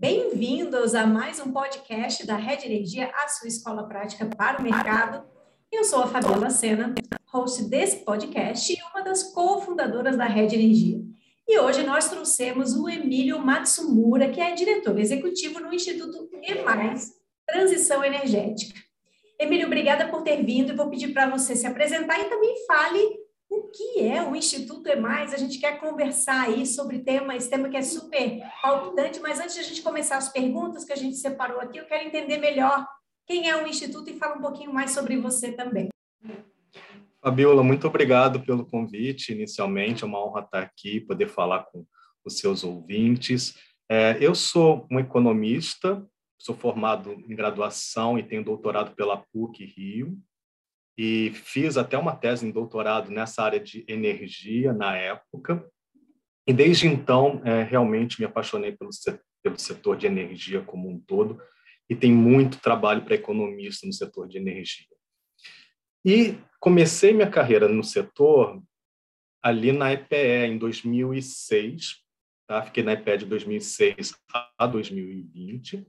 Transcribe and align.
Bem-vindos 0.00 0.94
a 0.94 1.06
mais 1.06 1.38
um 1.40 1.52
podcast 1.52 2.26
da 2.26 2.34
Rede 2.34 2.64
Energia, 2.64 3.12
a 3.14 3.28
sua 3.28 3.48
escola 3.48 3.86
prática 3.86 4.24
para 4.24 4.58
o 4.58 4.62
mercado. 4.62 5.28
Eu 5.70 5.84
sou 5.84 6.02
a 6.02 6.06
Fabiola 6.06 6.48
Sena, 6.48 6.94
host 7.26 7.64
desse 7.64 7.98
podcast 7.98 8.72
e 8.72 8.78
uma 8.90 9.02
das 9.02 9.24
cofundadoras 9.34 10.16
da 10.16 10.24
Rede 10.24 10.54
Energia. 10.54 11.02
E 11.46 11.58
hoje 11.58 11.82
nós 11.82 12.08
trouxemos 12.08 12.74
o 12.74 12.88
Emílio 12.88 13.40
Matsumura, 13.40 14.30
que 14.30 14.40
é 14.40 14.54
diretor 14.54 14.98
executivo 14.98 15.60
no 15.60 15.70
Instituto 15.70 16.30
EMAIS, 16.44 17.10
Transição 17.46 18.02
Energética. 18.02 18.80
Emílio, 19.38 19.66
obrigada 19.66 20.08
por 20.08 20.22
ter 20.22 20.42
vindo 20.42 20.72
e 20.72 20.76
vou 20.76 20.88
pedir 20.88 21.12
para 21.12 21.28
você 21.28 21.54
se 21.54 21.66
apresentar 21.66 22.18
e 22.18 22.30
também 22.30 22.54
fale 22.66 23.19
que 23.72 24.00
é 24.00 24.22
o 24.22 24.34
Instituto 24.34 24.86
É 24.88 24.96
Mais? 24.96 25.32
A 25.32 25.36
gente 25.36 25.58
quer 25.58 25.78
conversar 25.78 26.42
aí 26.42 26.66
sobre 26.66 27.00
tema, 27.00 27.36
esse 27.36 27.48
tema 27.48 27.68
que 27.68 27.76
é 27.76 27.82
super 27.82 28.40
palpitante, 28.62 29.20
mas 29.20 29.38
antes 29.40 29.54
de 29.54 29.60
a 29.60 29.64
gente 29.64 29.82
começar 29.82 30.16
as 30.16 30.28
perguntas 30.28 30.84
que 30.84 30.92
a 30.92 30.96
gente 30.96 31.16
separou 31.16 31.60
aqui, 31.60 31.78
eu 31.78 31.86
quero 31.86 32.06
entender 32.06 32.38
melhor 32.38 32.86
quem 33.26 33.48
é 33.48 33.56
o 33.56 33.66
Instituto 33.66 34.10
e 34.10 34.18
falar 34.18 34.36
um 34.36 34.40
pouquinho 34.40 34.72
mais 34.72 34.90
sobre 34.90 35.16
você 35.16 35.52
também. 35.52 35.88
Fabiola, 37.22 37.62
muito 37.62 37.86
obrigado 37.86 38.40
pelo 38.40 38.64
convite. 38.64 39.32
Inicialmente, 39.32 40.02
é 40.02 40.06
uma 40.06 40.24
honra 40.24 40.40
estar 40.40 40.62
aqui, 40.62 41.00
poder 41.00 41.28
falar 41.28 41.64
com 41.64 41.84
os 42.24 42.38
seus 42.38 42.64
ouvintes. 42.64 43.54
É, 43.88 44.16
eu 44.20 44.34
sou 44.34 44.86
um 44.90 44.98
economista, 44.98 46.04
sou 46.38 46.54
formado 46.54 47.12
em 47.28 47.36
graduação 47.36 48.18
e 48.18 48.22
tenho 48.22 48.44
doutorado 48.44 48.94
pela 48.94 49.18
PUC 49.32 49.64
Rio 49.64 50.18
e 50.96 51.30
fiz 51.34 51.76
até 51.76 51.96
uma 51.96 52.14
tese 52.14 52.46
em 52.46 52.50
doutorado 52.50 53.10
nessa 53.10 53.42
área 53.42 53.60
de 53.60 53.84
energia 53.88 54.72
na 54.72 54.96
época. 54.96 55.64
E 56.46 56.52
desde 56.52 56.86
então, 56.86 57.40
é, 57.44 57.62
realmente 57.62 58.20
me 58.20 58.26
apaixonei 58.26 58.72
pelo 58.72 58.90
pelo 59.42 59.58
setor 59.58 59.96
de 59.96 60.06
energia 60.06 60.62
como 60.62 60.88
um 60.88 61.00
todo 61.00 61.40
e 61.88 61.96
tem 61.96 62.12
muito 62.12 62.60
trabalho 62.60 63.02
para 63.02 63.14
economista 63.14 63.86
no 63.86 63.92
setor 63.92 64.28
de 64.28 64.38
energia. 64.38 64.86
E 66.04 66.36
comecei 66.60 67.12
minha 67.12 67.30
carreira 67.30 67.68
no 67.68 67.82
setor 67.82 68.62
ali 69.42 69.72
na 69.72 69.92
EPE 69.92 70.46
em 70.46 70.58
2006, 70.58 71.96
tá? 72.46 72.62
Fiquei 72.62 72.82
na 72.82 72.92
EPE 72.92 73.18
de 73.18 73.26
2006 73.26 74.14
a 74.58 74.66
2020. 74.66 75.86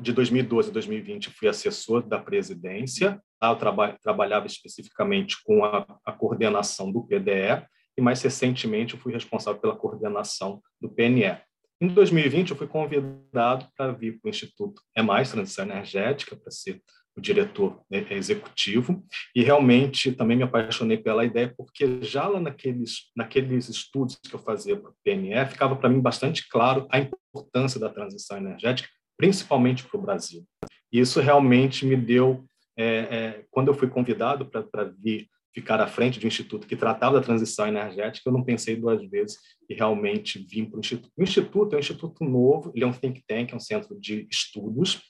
De 0.00 0.12
2012 0.12 0.70
a 0.70 0.72
2020 0.72 1.30
fui 1.30 1.48
assessor 1.48 2.02
da 2.02 2.18
presidência 2.18 3.22
eu 3.42 3.56
traba 3.56 3.96
trabalhava 4.02 4.46
especificamente 4.46 5.36
com 5.44 5.64
a, 5.64 5.86
a, 6.04 6.12
coordenação 6.12 6.90
do 6.90 7.06
PDE 7.06 7.66
e, 7.96 8.02
mais 8.02 8.22
recentemente, 8.22 8.94
eu 8.94 9.00
fui 9.00 9.12
responsável 9.12 9.60
pela 9.60 9.76
coordenação 9.76 10.62
do 10.80 10.88
PNE. 10.88 11.38
Em 11.80 11.88
2020, 11.88 12.50
eu 12.50 12.56
fui 12.56 12.66
convidado 12.66 13.66
para 13.76 13.92
vir 13.92 14.18
para 14.18 14.28
o 14.28 14.30
Instituto 14.30 14.80
É 14.94 15.02
Mais 15.02 15.30
Transição 15.30 15.64
Energética, 15.64 16.34
para 16.34 16.50
ser 16.50 16.82
o 17.16 17.20
diretor 17.20 17.80
né, 17.90 18.06
executivo, 18.10 19.02
e 19.34 19.42
realmente 19.42 20.12
também 20.12 20.36
me 20.36 20.42
apaixonei 20.42 20.98
pela 20.98 21.24
ideia, 21.24 21.52
porque 21.56 22.02
já 22.02 22.26
lá 22.26 22.38
naqueles, 22.38 23.10
naqueles 23.16 23.68
estudos 23.68 24.16
que 24.16 24.34
eu 24.34 24.38
fazia 24.38 24.76
para 24.76 24.90
o 24.90 24.94
PNE, 25.02 25.46
ficava 25.46 25.74
para 25.74 25.88
mim 25.88 26.00
bastante 26.00 26.46
claro 26.48 26.86
a 26.90 26.98
importância 26.98 27.80
da 27.80 27.88
transição 27.88 28.36
energética, 28.36 28.88
principalmente 29.16 29.82
para 29.84 29.98
o 29.98 30.02
Brasil. 30.02 30.44
E 30.92 31.00
isso 31.00 31.20
realmente 31.20 31.86
me 31.86 31.96
deu 31.96 32.44
é, 32.76 32.84
é, 32.84 33.44
quando 33.50 33.68
eu 33.68 33.74
fui 33.74 33.88
convidado 33.88 34.46
para 34.46 34.84
vir 34.98 35.28
ficar 35.56 35.80
à 35.80 35.86
frente 35.86 36.18
de 36.18 36.26
um 36.26 36.28
instituto 36.28 36.66
que 36.66 36.76
tratava 36.76 37.18
da 37.18 37.24
transição 37.24 37.66
energética, 37.66 38.28
eu 38.28 38.32
não 38.32 38.44
pensei 38.44 38.76
duas 38.76 39.02
vezes 39.08 39.38
e 39.68 39.74
realmente 39.74 40.38
vim 40.38 40.66
para 40.66 40.76
o 40.76 40.80
instituto. 40.80 41.10
O 41.16 41.22
instituto 41.22 41.72
é 41.72 41.76
um 41.76 41.80
instituto 41.80 42.24
novo, 42.24 42.70
ele 42.74 42.84
é 42.84 42.86
um 42.86 42.92
think 42.92 43.22
tank, 43.26 43.52
é 43.52 43.56
um 43.56 43.60
centro 43.60 43.98
de 43.98 44.28
estudos 44.30 45.00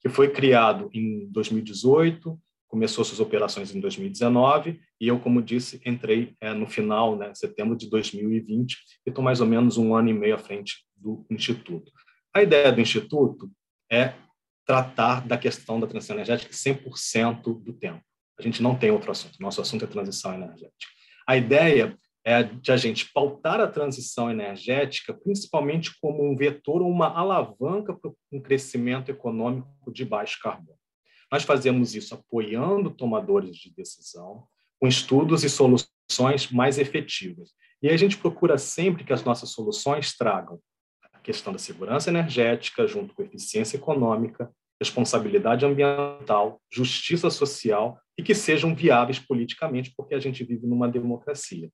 que 0.00 0.08
foi 0.08 0.30
criado 0.30 0.88
em 0.94 1.26
2018, 1.32 2.38
começou 2.68 3.04
suas 3.04 3.18
operações 3.18 3.74
em 3.74 3.80
2019 3.80 4.80
e 5.00 5.08
eu, 5.08 5.18
como 5.18 5.42
disse, 5.42 5.80
entrei 5.84 6.36
é, 6.40 6.54
no 6.54 6.68
final, 6.68 7.16
né, 7.16 7.32
setembro 7.34 7.76
de 7.76 7.90
2020 7.90 8.74
e 9.04 9.10
estou 9.10 9.24
mais 9.24 9.40
ou 9.40 9.46
menos 9.46 9.76
um 9.76 9.92
ano 9.92 10.08
e 10.08 10.14
meio 10.14 10.36
à 10.36 10.38
frente 10.38 10.84
do 10.94 11.26
instituto. 11.28 11.90
A 12.32 12.44
ideia 12.44 12.70
do 12.70 12.80
instituto 12.80 13.50
é 13.90 14.12
tratar 14.66 15.26
da 15.26 15.38
questão 15.38 15.78
da 15.78 15.86
transição 15.86 16.16
energética 16.16 16.52
100% 16.52 17.62
do 17.62 17.72
tempo. 17.72 18.02
A 18.38 18.42
gente 18.42 18.62
não 18.62 18.76
tem 18.76 18.90
outro 18.90 19.10
assunto. 19.10 19.40
Nosso 19.40 19.60
assunto 19.60 19.84
é 19.84 19.88
transição 19.88 20.34
energética. 20.34 20.92
A 21.26 21.36
ideia 21.36 21.96
é 22.24 22.42
de 22.42 22.72
a 22.72 22.76
gente 22.76 23.10
pautar 23.12 23.60
a 23.60 23.68
transição 23.68 24.28
energética 24.28 25.14
principalmente 25.14 25.92
como 26.00 26.28
um 26.28 26.36
vetor 26.36 26.82
ou 26.82 26.90
uma 26.90 27.06
alavanca 27.06 27.94
para 27.94 28.10
um 28.32 28.40
crescimento 28.40 29.10
econômico 29.10 29.92
de 29.92 30.04
baixo 30.04 30.38
carbono. 30.42 30.76
Nós 31.30 31.44
fazemos 31.44 31.94
isso 31.94 32.14
apoiando 32.14 32.90
tomadores 32.90 33.56
de 33.56 33.72
decisão, 33.72 34.46
com 34.80 34.88
estudos 34.88 35.44
e 35.44 35.48
soluções 35.48 36.50
mais 36.50 36.78
efetivas. 36.78 37.52
E 37.80 37.88
a 37.88 37.96
gente 37.96 38.18
procura 38.18 38.58
sempre 38.58 39.04
que 39.04 39.12
as 39.12 39.24
nossas 39.24 39.50
soluções 39.50 40.16
tragam 40.16 40.60
questão 41.26 41.52
da 41.52 41.58
segurança 41.58 42.08
energética, 42.08 42.86
junto 42.86 43.12
com 43.12 43.22
eficiência 43.22 43.76
econômica, 43.76 44.48
responsabilidade 44.80 45.66
ambiental, 45.66 46.60
justiça 46.72 47.28
social 47.30 47.98
e 48.16 48.22
que 48.22 48.32
sejam 48.32 48.76
viáveis 48.76 49.18
politicamente, 49.18 49.92
porque 49.96 50.14
a 50.14 50.20
gente 50.20 50.44
vive 50.44 50.68
numa 50.68 50.88
democracia. 50.88 51.68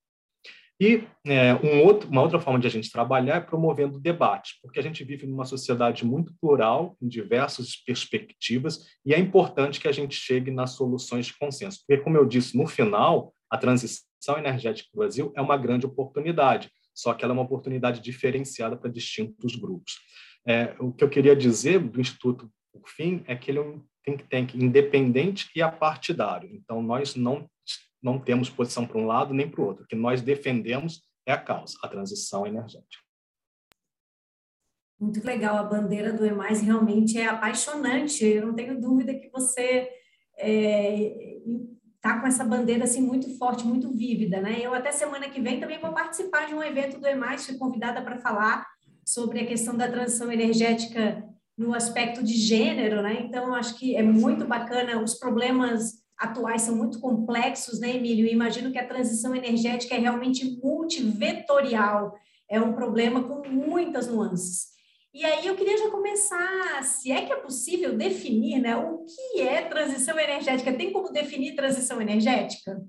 E 0.80 1.04
é, 1.26 1.54
um 1.54 1.82
outro, 1.84 2.08
uma 2.08 2.22
outra 2.22 2.40
forma 2.40 2.58
de 2.58 2.66
a 2.66 2.70
gente 2.70 2.90
trabalhar 2.90 3.36
é 3.36 3.40
promovendo 3.40 4.00
debate, 4.00 4.54
porque 4.62 4.80
a 4.80 4.82
gente 4.82 5.04
vive 5.04 5.26
numa 5.26 5.44
sociedade 5.44 6.04
muito 6.04 6.32
plural, 6.40 6.96
em 7.00 7.06
diversas 7.06 7.76
perspectivas, 7.76 8.86
e 9.04 9.12
é 9.12 9.18
importante 9.18 9.78
que 9.78 9.86
a 9.86 9.92
gente 9.92 10.16
chegue 10.16 10.50
nas 10.50 10.70
soluções 10.70 11.26
de 11.26 11.36
consenso. 11.38 11.80
Porque, 11.86 12.02
como 12.02 12.16
eu 12.16 12.24
disse, 12.24 12.56
no 12.56 12.66
final, 12.66 13.34
a 13.50 13.58
transição 13.58 14.38
energética 14.38 14.88
do 14.92 14.98
Brasil 14.98 15.30
é 15.36 15.42
uma 15.42 15.58
grande 15.58 15.84
oportunidade 15.84 16.70
só 16.94 17.14
que 17.14 17.24
ela 17.24 17.32
é 17.32 17.36
uma 17.36 17.42
oportunidade 17.42 18.00
diferenciada 18.00 18.76
para 18.76 18.90
distintos 18.90 19.56
grupos. 19.56 19.94
É, 20.46 20.74
o 20.80 20.92
que 20.92 21.04
eu 21.04 21.08
queria 21.08 21.36
dizer 21.36 21.78
do 21.78 22.00
Instituto 22.00 22.50
por 22.72 22.88
fim 22.88 23.22
é 23.26 23.36
que 23.36 23.50
ele 23.50 23.58
é 23.58 23.62
um 23.62 23.82
think 24.04 24.24
tank 24.28 24.54
independente 24.54 25.48
e 25.54 25.62
apartidário. 25.62 26.50
Então, 26.52 26.82
nós 26.82 27.14
não, 27.14 27.48
não 28.02 28.18
temos 28.18 28.50
posição 28.50 28.86
para 28.86 28.98
um 28.98 29.06
lado 29.06 29.32
nem 29.32 29.48
para 29.48 29.60
o 29.60 29.66
outro. 29.66 29.84
O 29.84 29.86
que 29.86 29.94
nós 29.94 30.20
defendemos 30.20 31.02
é 31.26 31.32
a 31.32 31.38
causa, 31.38 31.78
a 31.82 31.88
transição 31.88 32.46
energética. 32.46 33.02
Muito 34.98 35.24
legal, 35.24 35.56
a 35.56 35.64
bandeira 35.64 36.12
do 36.12 36.24
EMAIS 36.24 36.60
realmente 36.60 37.18
é 37.18 37.26
apaixonante. 37.26 38.24
Eu 38.24 38.46
não 38.46 38.54
tenho 38.54 38.80
dúvida 38.80 39.14
que 39.14 39.28
você 39.30 39.90
é, 40.38 41.40
tá 42.02 42.18
com 42.18 42.26
essa 42.26 42.44
bandeira 42.44 42.84
assim 42.84 43.00
muito 43.00 43.30
forte, 43.38 43.64
muito 43.64 43.88
vívida, 43.88 44.40
né? 44.40 44.58
Eu 44.60 44.74
até 44.74 44.90
semana 44.90 45.28
que 45.28 45.40
vem 45.40 45.60
também 45.60 45.78
vou 45.78 45.92
participar 45.92 46.46
de 46.46 46.54
um 46.54 46.62
evento 46.62 46.98
do 46.98 47.06
EMAIS, 47.06 47.46
fui 47.46 47.56
convidada 47.56 48.02
para 48.02 48.18
falar 48.18 48.66
sobre 49.04 49.40
a 49.40 49.46
questão 49.46 49.76
da 49.76 49.88
transição 49.88 50.30
energética 50.30 51.24
no 51.56 51.74
aspecto 51.74 52.22
de 52.22 52.34
gênero, 52.34 53.02
né? 53.02 53.22
Então, 53.22 53.46
eu 53.46 53.54
acho 53.54 53.78
que 53.78 53.94
é 53.94 54.02
muito 54.02 54.44
bacana, 54.44 55.00
os 55.00 55.14
problemas 55.14 56.02
atuais 56.18 56.62
são 56.62 56.74
muito 56.74 57.00
complexos, 57.00 57.80
né, 57.80 57.96
Emílio? 57.96 58.26
imagino 58.26 58.70
que 58.70 58.78
a 58.78 58.86
transição 58.86 59.34
energética 59.34 59.94
é 59.94 59.98
realmente 59.98 60.58
multivetorial, 60.62 62.16
é 62.48 62.60
um 62.60 62.72
problema 62.72 63.22
com 63.24 63.48
muitas 63.48 64.08
nuances. 64.08 64.71
E 65.14 65.26
aí 65.26 65.46
eu 65.46 65.54
queria 65.54 65.76
já 65.76 65.90
começar, 65.90 66.82
se 66.84 67.12
é 67.12 67.26
que 67.26 67.32
é 67.32 67.36
possível 67.36 67.94
definir, 67.94 68.58
né, 68.58 68.74
o 68.76 69.04
que 69.04 69.42
é 69.42 69.60
transição 69.68 70.18
energética? 70.18 70.72
Tem 70.72 70.90
como 70.90 71.12
definir 71.12 71.54
transição 71.54 72.00
energética? 72.00 72.82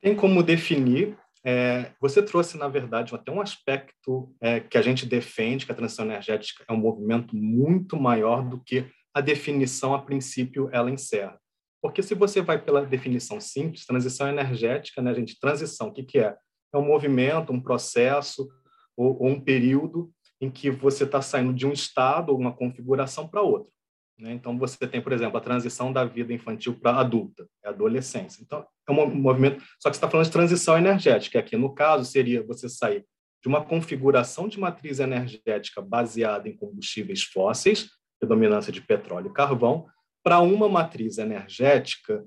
Tem 0.00 0.16
como 0.16 0.42
definir. 0.42 1.16
É, 1.44 1.92
você 2.00 2.20
trouxe, 2.20 2.58
na 2.58 2.66
verdade, 2.66 3.14
até 3.14 3.30
um 3.30 3.40
aspecto 3.40 4.34
é, 4.40 4.58
que 4.58 4.76
a 4.76 4.82
gente 4.82 5.06
defende, 5.06 5.66
que 5.66 5.70
a 5.70 5.74
transição 5.74 6.04
energética 6.04 6.64
é 6.68 6.72
um 6.72 6.78
movimento 6.78 7.36
muito 7.36 7.96
maior 7.96 8.42
do 8.42 8.60
que 8.60 8.90
a 9.14 9.20
definição, 9.20 9.94
a 9.94 10.02
princípio, 10.02 10.68
ela 10.72 10.90
encerra. 10.90 11.38
Porque 11.80 12.02
se 12.02 12.12
você 12.12 12.42
vai 12.42 12.60
pela 12.60 12.84
definição 12.84 13.40
simples, 13.40 13.86
transição 13.86 14.28
energética, 14.28 15.00
né, 15.00 15.14
gente, 15.14 15.38
transição, 15.38 15.88
o 15.88 15.92
que, 15.92 16.02
que 16.02 16.18
é? 16.18 16.36
É 16.74 16.76
um 16.76 16.84
movimento, 16.84 17.52
um 17.52 17.60
processo 17.60 18.48
ou, 18.96 19.22
ou 19.22 19.28
um 19.28 19.40
período 19.40 20.12
em 20.40 20.50
que 20.50 20.70
você 20.70 21.04
está 21.04 21.20
saindo 21.20 21.52
de 21.52 21.66
um 21.66 21.72
estado 21.72 22.30
ou 22.30 22.38
uma 22.38 22.52
configuração 22.52 23.26
para 23.26 23.42
outro. 23.42 23.72
Né? 24.18 24.32
Então, 24.32 24.58
você 24.58 24.86
tem, 24.86 25.00
por 25.00 25.12
exemplo, 25.12 25.36
a 25.36 25.40
transição 25.40 25.92
da 25.92 26.04
vida 26.04 26.32
infantil 26.32 26.74
para 26.74 26.98
adulta, 26.98 27.48
é 27.64 27.68
adolescência. 27.68 28.42
Então, 28.42 28.66
é 28.86 28.92
um 28.92 29.14
movimento, 29.14 29.62
só 29.78 29.88
que 29.88 29.96
você 29.96 29.98
está 29.98 30.10
falando 30.10 30.26
de 30.26 30.32
transição 30.32 30.76
energética. 30.76 31.38
Aqui, 31.38 31.56
no 31.56 31.74
caso, 31.74 32.04
seria 32.04 32.42
você 32.42 32.68
sair 32.68 33.04
de 33.40 33.48
uma 33.48 33.64
configuração 33.64 34.48
de 34.48 34.58
matriz 34.58 34.98
energética 34.98 35.80
baseada 35.80 36.48
em 36.48 36.56
combustíveis 36.56 37.22
fósseis, 37.22 37.88
predominância 38.18 38.72
de 38.72 38.80
petróleo 38.80 39.28
e 39.30 39.32
carvão, 39.32 39.86
para 40.24 40.40
uma 40.40 40.68
matriz 40.68 41.18
energética 41.18 42.24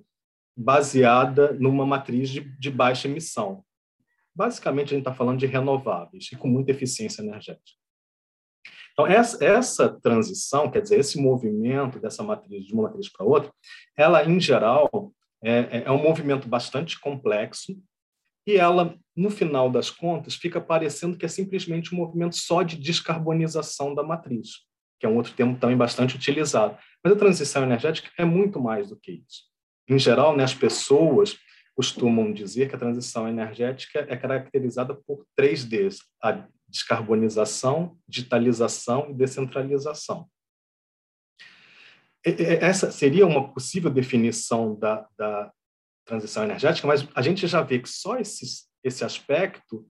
baseada 0.56 1.54
numa 1.54 1.86
matriz 1.86 2.30
de, 2.30 2.40
de 2.57 2.69
baixa 2.69 3.07
emissão. 3.07 3.64
Basicamente, 4.34 4.88
a 4.88 4.98
gente 4.98 5.02
está 5.02 5.14
falando 5.14 5.40
de 5.40 5.46
renováveis 5.46 6.30
e 6.31 6.38
com 6.38 6.48
muita 6.48 6.72
eficiência 6.72 7.22
energética. 7.22 7.81
Então, 8.94 9.08
essa, 9.08 9.44
essa 9.44 9.90
transição, 10.02 10.70
quer 10.70 10.82
dizer, 10.82 11.00
esse 11.00 11.20
movimento 11.20 12.00
dessa 12.00 12.24
matriz 12.24 12.66
de 12.66 12.74
uma 12.74 12.84
matriz 12.84 13.10
para 13.10 13.26
outra, 13.26 13.52
ela, 13.98 14.24
em 14.24 14.40
geral, 14.40 15.12
é, 15.44 15.52
é, 15.52 15.84
é 15.86 15.92
um 15.92 16.02
movimento 16.02 16.48
bastante 16.48 17.00
complexo 17.00 17.76
e 18.46 18.58
ela, 18.58 18.96
no 19.16 19.30
final 19.30 19.70
das 19.70 19.90
contas, 19.90 20.36
fica 20.36 20.60
parecendo 20.60 21.18
que 21.18 21.26
é 21.26 21.30
simplesmente 21.30 21.94
um 21.94 21.98
movimento 21.98 22.36
só 22.36 22.64
de 22.64 22.78
descarbonização 22.78 23.94
da 23.94 24.04
matriz, 24.04 24.66
que 25.00 25.06
é 25.06 25.10
um 25.10 25.16
outro 25.16 25.34
termo 25.34 25.58
também 25.58 25.78
bastante 25.78 26.16
utilizado. 26.16 26.78
Mas 27.04 27.14
a 27.14 27.18
transição 27.18 27.64
energética 27.64 28.10
é 28.18 28.26
muito 28.26 28.60
mais 28.60 28.90
do 28.90 28.96
que 28.96 29.24
isso. 29.28 29.44
Em 29.88 30.00
geral, 30.00 30.36
né, 30.36 30.44
as 30.44 30.54
pessoas 30.54 31.38
costumam 31.76 32.34
dizer 32.34 32.70
que 32.70 32.76
a 32.76 32.80
transição 32.80 33.28
energética 33.28 34.06
é 34.08 34.16
caracterizada 34.16 34.96
por 34.96 35.26
três 35.36 35.64
Ds: 35.66 36.00
a 36.22 36.48
descarbonização, 36.71 37.97
digitalização 38.07 39.09
e 39.09 39.13
descentralização. 39.13 40.27
Essa 42.23 42.91
seria 42.91 43.25
uma 43.25 43.51
possível 43.51 43.89
definição 43.89 44.75
da, 44.75 45.07
da 45.18 45.51
transição 46.06 46.44
energética, 46.44 46.88
mas 46.88 47.07
a 47.15 47.21
gente 47.21 47.45
já 47.47 47.62
vê 47.62 47.79
que 47.79 47.89
só 47.89 48.18
esse, 48.18 49.03
aspecto 49.03 49.88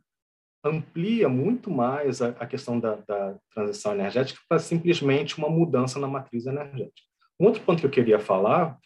amplia 0.64 1.28
muito 1.28 1.70
mais 1.70 2.22
a, 2.22 2.30
a 2.30 2.46
questão 2.46 2.80
da, 2.80 2.96
da, 3.08 3.38
transição 3.54 3.94
energética 3.94 4.40
para 4.48 4.60
simplesmente 4.60 5.38
uma 5.38 5.50
mudança 5.50 6.00
na 6.00 6.08
matriz 6.08 6.46
energética. 6.46 7.08
Um 7.40 7.46
outro 7.48 7.62
ponto 7.64 7.80
que 7.80 7.86
eu 7.86 7.92
queria 7.92 8.20
falar 8.20 8.78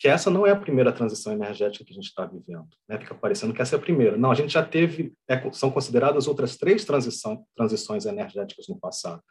que 0.00 0.08
essa 0.08 0.30
não 0.30 0.46
é 0.46 0.50
a 0.50 0.56
primeira 0.56 0.90
transição 0.90 1.30
energética 1.30 1.84
que 1.84 1.92
a 1.92 1.94
gente 1.94 2.06
está 2.06 2.24
vivendo. 2.24 2.66
Né? 2.88 2.98
Fica 2.98 3.14
parecendo 3.14 3.52
que 3.52 3.60
essa 3.60 3.76
é 3.76 3.78
a 3.78 3.82
primeira. 3.82 4.16
Não, 4.16 4.30
a 4.30 4.34
gente 4.34 4.54
já 4.54 4.64
teve, 4.64 5.12
é, 5.28 5.52
são 5.52 5.70
consideradas 5.70 6.26
outras 6.26 6.56
três 6.56 6.86
transição, 6.86 7.44
transições 7.54 8.06
energéticas 8.06 8.66
no 8.66 8.80
passado. 8.80 9.22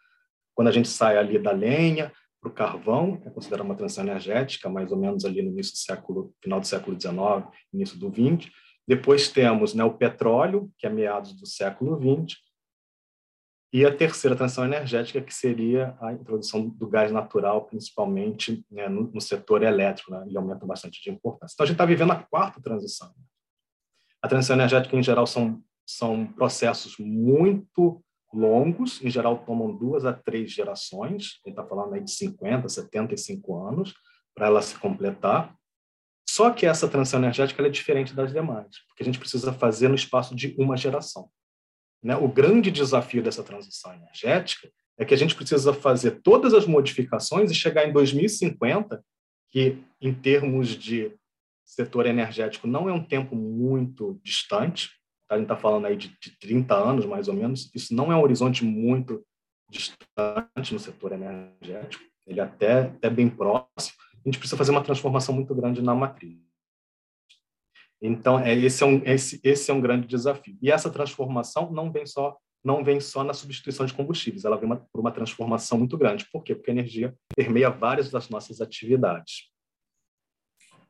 Quando 0.53 0.67
a 0.67 0.71
gente 0.71 0.87
sai 0.87 1.17
ali 1.17 1.39
da 1.39 1.51
lenha 1.51 2.13
para 2.39 2.51
o 2.51 2.53
carvão, 2.53 3.19
é 3.25 3.31
considerada 3.31 3.67
uma 3.67 3.75
transição 3.75 4.03
energética, 4.03 4.69
mais 4.69 4.91
ou 4.91 4.97
menos 4.99 5.25
ali 5.25 5.41
no 5.41 5.49
início 5.49 5.73
do 5.73 5.79
século, 5.79 6.35
final 6.39 6.59
do 6.59 6.67
século 6.67 7.01
XIX, 7.01 7.47
início 7.73 7.97
do 7.97 8.07
XX. 8.07 8.51
Depois 8.87 9.27
temos 9.27 9.73
né, 9.73 9.83
o 9.83 9.95
petróleo, 9.95 10.69
que 10.77 10.85
é 10.85 10.89
meados 10.89 11.33
do 11.33 11.47
século 11.47 11.99
XX, 11.99 12.37
e 13.71 13.85
a 13.85 13.95
terceira 13.95 14.35
transição 14.35 14.65
energética, 14.65 15.21
que 15.21 15.33
seria 15.33 15.95
a 16.01 16.11
introdução 16.11 16.67
do 16.67 16.87
gás 16.87 17.11
natural, 17.11 17.65
principalmente 17.65 18.65
né, 18.69 18.89
no, 18.89 19.11
no, 19.11 19.21
setor 19.21 19.61
elétrico, 19.61 20.11
né, 20.11 20.23
ele 20.25 20.37
aumenta 20.37 20.65
bastante 20.65 21.01
de 21.03 21.11
importância. 21.11 21.53
Então, 21.53 21.63
a 21.63 21.67
gente 21.67 21.75
está 21.75 21.85
vivendo 21.85 22.11
a 22.11 22.15
quarta 22.15 22.59
transição. 22.59 23.13
A 24.21 24.27
transição 24.27 24.55
energética, 24.55 24.95
em 24.95 25.03
geral, 25.03 25.27
são, 25.27 25.61
são 25.85 26.25
processos 26.25 26.97
muito 26.97 28.03
longos, 28.33 29.03
em 29.03 29.09
geral, 29.09 29.43
tomam 29.45 29.75
duas 29.75 30.03
a 30.03 30.13
três 30.13 30.51
gerações, 30.51 31.39
a 31.45 31.49
gente 31.49 31.59
está 31.59 31.63
falando 31.63 31.93
aí 31.93 32.01
de 32.01 32.11
50, 32.11 32.67
75 32.67 33.67
anos, 33.67 33.93
para 34.33 34.47
ela 34.47 34.61
se 34.63 34.77
completar. 34.79 35.55
Só 36.27 36.51
que 36.51 36.65
essa 36.65 36.87
transição 36.87 37.19
energética 37.19 37.61
é 37.63 37.69
diferente 37.69 38.15
das 38.15 38.31
demais, 38.31 38.67
porque 38.87 39.03
a 39.03 39.05
gente 39.05 39.19
precisa 39.19 39.53
fazer 39.53 39.89
no 39.89 39.95
espaço 39.95 40.35
de 40.35 40.55
uma 40.57 40.75
geração. 40.75 41.29
Né? 42.03 42.15
O 42.15 42.27
grande 42.27 42.71
desafio 42.71 43.21
dessa 43.21 43.43
transição 43.43 43.93
energética 43.93 44.69
é 44.97 45.05
que 45.05 45.13
a 45.13 45.17
gente 45.17 45.35
precisa 45.35 45.73
fazer 45.73 46.21
todas 46.21 46.53
as 46.53 46.65
modificações 46.65 47.51
e 47.51 47.55
chegar 47.55 47.87
em 47.87 47.93
2050, 47.93 49.03
que 49.49 49.77
em 50.01 50.13
termos 50.13 50.69
de 50.69 51.11
setor 51.65 52.05
energético 52.05 52.67
não 52.67 52.89
é 52.89 52.93
um 52.93 53.03
tempo 53.03 53.35
muito 53.35 54.19
distante, 54.23 54.89
tá? 55.27 55.35
a 55.35 55.37
gente 55.37 55.45
está 55.45 55.55
falando 55.55 55.85
aí 55.85 55.95
de, 55.95 56.09
de 56.19 56.37
30 56.39 56.75
anos 56.75 57.05
mais 57.05 57.27
ou 57.27 57.33
menos, 57.33 57.71
isso 57.73 57.93
não 57.93 58.11
é 58.11 58.15
um 58.15 58.21
horizonte 58.21 58.65
muito 58.65 59.23
distante 59.69 60.73
no 60.73 60.79
setor 60.79 61.13
energético, 61.13 62.03
ele 62.25 62.39
é 62.39 62.43
até, 62.43 62.81
até 62.81 63.09
bem 63.09 63.29
próximo, 63.29 63.95
a 64.13 64.27
gente 64.27 64.39
precisa 64.39 64.57
fazer 64.57 64.71
uma 64.71 64.83
transformação 64.83 65.33
muito 65.33 65.53
grande 65.55 65.81
na 65.81 65.95
matriz. 65.95 66.48
Então, 68.01 68.39
é, 68.39 68.55
esse, 68.55 68.83
é 68.83 68.85
um, 68.85 69.01
esse, 69.05 69.39
esse 69.43 69.69
é 69.69 69.73
um 69.73 69.81
grande 69.81 70.07
desafio. 70.07 70.57
E 70.61 70.71
essa 70.71 70.89
transformação 70.89 71.71
não 71.71 71.91
vem 71.91 72.05
só 72.05 72.37
não 72.63 72.83
vem 72.83 72.99
só 72.99 73.23
na 73.23 73.33
substituição 73.33 73.85
de 73.85 73.93
combustíveis, 73.93 74.43
ela 74.43 74.57
vem 74.57 74.65
uma, 74.65 74.75
por 74.91 74.99
uma 74.99 75.11
transformação 75.11 75.77
muito 75.77 75.97
grande. 75.97 76.27
Por 76.31 76.43
quê? 76.43 76.53
Porque 76.53 76.69
a 76.69 76.73
energia 76.73 77.15
permeia 77.33 77.69
várias 77.69 78.11
das 78.11 78.29
nossas 78.29 78.59
atividades. 78.59 79.49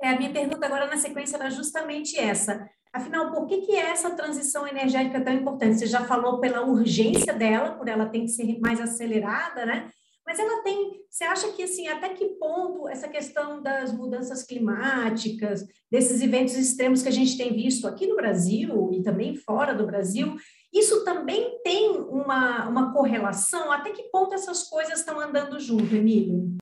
É, 0.02 0.10
a 0.10 0.18
minha 0.18 0.32
pergunta 0.32 0.66
agora 0.66 0.88
na 0.88 0.98
sequência 0.98 1.36
era 1.36 1.50
justamente 1.50 2.18
essa. 2.18 2.68
Afinal, 2.92 3.32
por 3.32 3.46
que, 3.46 3.62
que 3.62 3.76
essa 3.76 4.16
transição 4.16 4.68
energética 4.68 5.18
é 5.18 5.22
tão 5.22 5.34
importante? 5.34 5.78
Você 5.78 5.86
já 5.86 6.06
falou 6.06 6.40
pela 6.40 6.66
urgência 6.66 7.34
dela, 7.34 7.74
por 7.74 7.88
ela 7.88 8.08
tem 8.08 8.22
que 8.22 8.30
ser 8.30 8.60
mais 8.60 8.82
acelerada, 8.82 9.66
né? 9.66 9.92
Mas 10.30 10.38
ela 10.38 10.62
tem, 10.62 11.02
você 11.10 11.24
acha 11.24 11.52
que 11.54 11.64
assim, 11.64 11.88
até 11.88 12.10
que 12.10 12.24
ponto 12.36 12.88
essa 12.88 13.08
questão 13.08 13.64
das 13.64 13.92
mudanças 13.92 14.44
climáticas, 14.44 15.66
desses 15.92 16.22
eventos 16.22 16.54
extremos 16.54 17.02
que 17.02 17.10
a 17.10 17.12
gente 17.12 17.36
tem 17.36 17.52
visto 17.52 17.88
aqui 17.88 18.06
no 18.06 18.16
Brasil 18.16 18.92
e 18.94 19.02
também 19.02 19.36
fora 19.36 19.74
do 19.74 19.88
Brasil, 19.88 20.36
isso 20.72 21.04
também 21.04 21.60
tem 21.64 21.90
uma, 21.90 22.70
uma 22.70 22.94
correlação? 22.94 23.72
Até 23.72 23.90
que 23.90 24.04
ponto 24.12 24.36
essas 24.36 24.70
coisas 24.70 25.00
estão 25.00 25.20
andando 25.20 25.60
junto, 25.60 25.96
Emílio? 25.96 26.58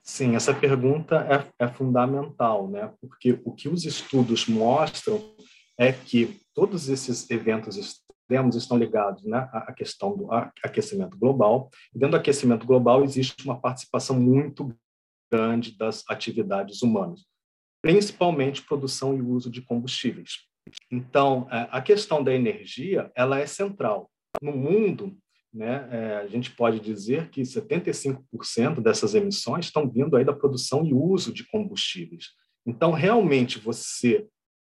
Sim, 0.00 0.36
essa 0.36 0.54
pergunta 0.54 1.26
é, 1.58 1.64
é 1.64 1.66
fundamental, 1.66 2.70
né? 2.70 2.92
Porque 3.00 3.40
o 3.44 3.50
que 3.50 3.68
os 3.68 3.84
estudos 3.84 4.46
mostram 4.46 5.20
é 5.76 5.92
que 5.92 6.40
todos 6.54 6.88
esses 6.88 7.28
eventos 7.28 7.76
extremos 8.28 8.56
estão 8.56 8.76
ligados 8.76 9.24
né, 9.24 9.48
à 9.52 9.72
questão 9.72 10.14
do 10.14 10.30
aquecimento 10.62 11.16
global. 11.16 11.70
E 11.94 11.98
dentro 11.98 12.12
do 12.12 12.20
aquecimento 12.20 12.66
global 12.66 13.02
existe 13.02 13.42
uma 13.42 13.58
participação 13.58 14.20
muito 14.20 14.76
grande 15.32 15.76
das 15.76 16.04
atividades 16.08 16.82
humanas, 16.82 17.24
principalmente 17.82 18.62
produção 18.62 19.16
e 19.16 19.22
uso 19.22 19.50
de 19.50 19.62
combustíveis. 19.62 20.46
Então, 20.90 21.48
é, 21.50 21.68
a 21.70 21.80
questão 21.80 22.22
da 22.22 22.34
energia 22.34 23.10
ela 23.16 23.38
é 23.38 23.46
central. 23.46 24.10
No 24.42 24.52
mundo, 24.52 25.16
né, 25.52 25.88
é, 25.90 26.16
a 26.16 26.26
gente 26.26 26.50
pode 26.50 26.80
dizer 26.80 27.30
que 27.30 27.40
75% 27.40 28.82
dessas 28.82 29.14
emissões 29.14 29.66
estão 29.66 29.88
vindo 29.88 30.16
aí 30.16 30.24
da 30.24 30.34
produção 30.34 30.84
e 30.84 30.92
uso 30.92 31.32
de 31.32 31.46
combustíveis. 31.48 32.26
Então, 32.66 32.92
realmente, 32.92 33.58
você 33.58 34.28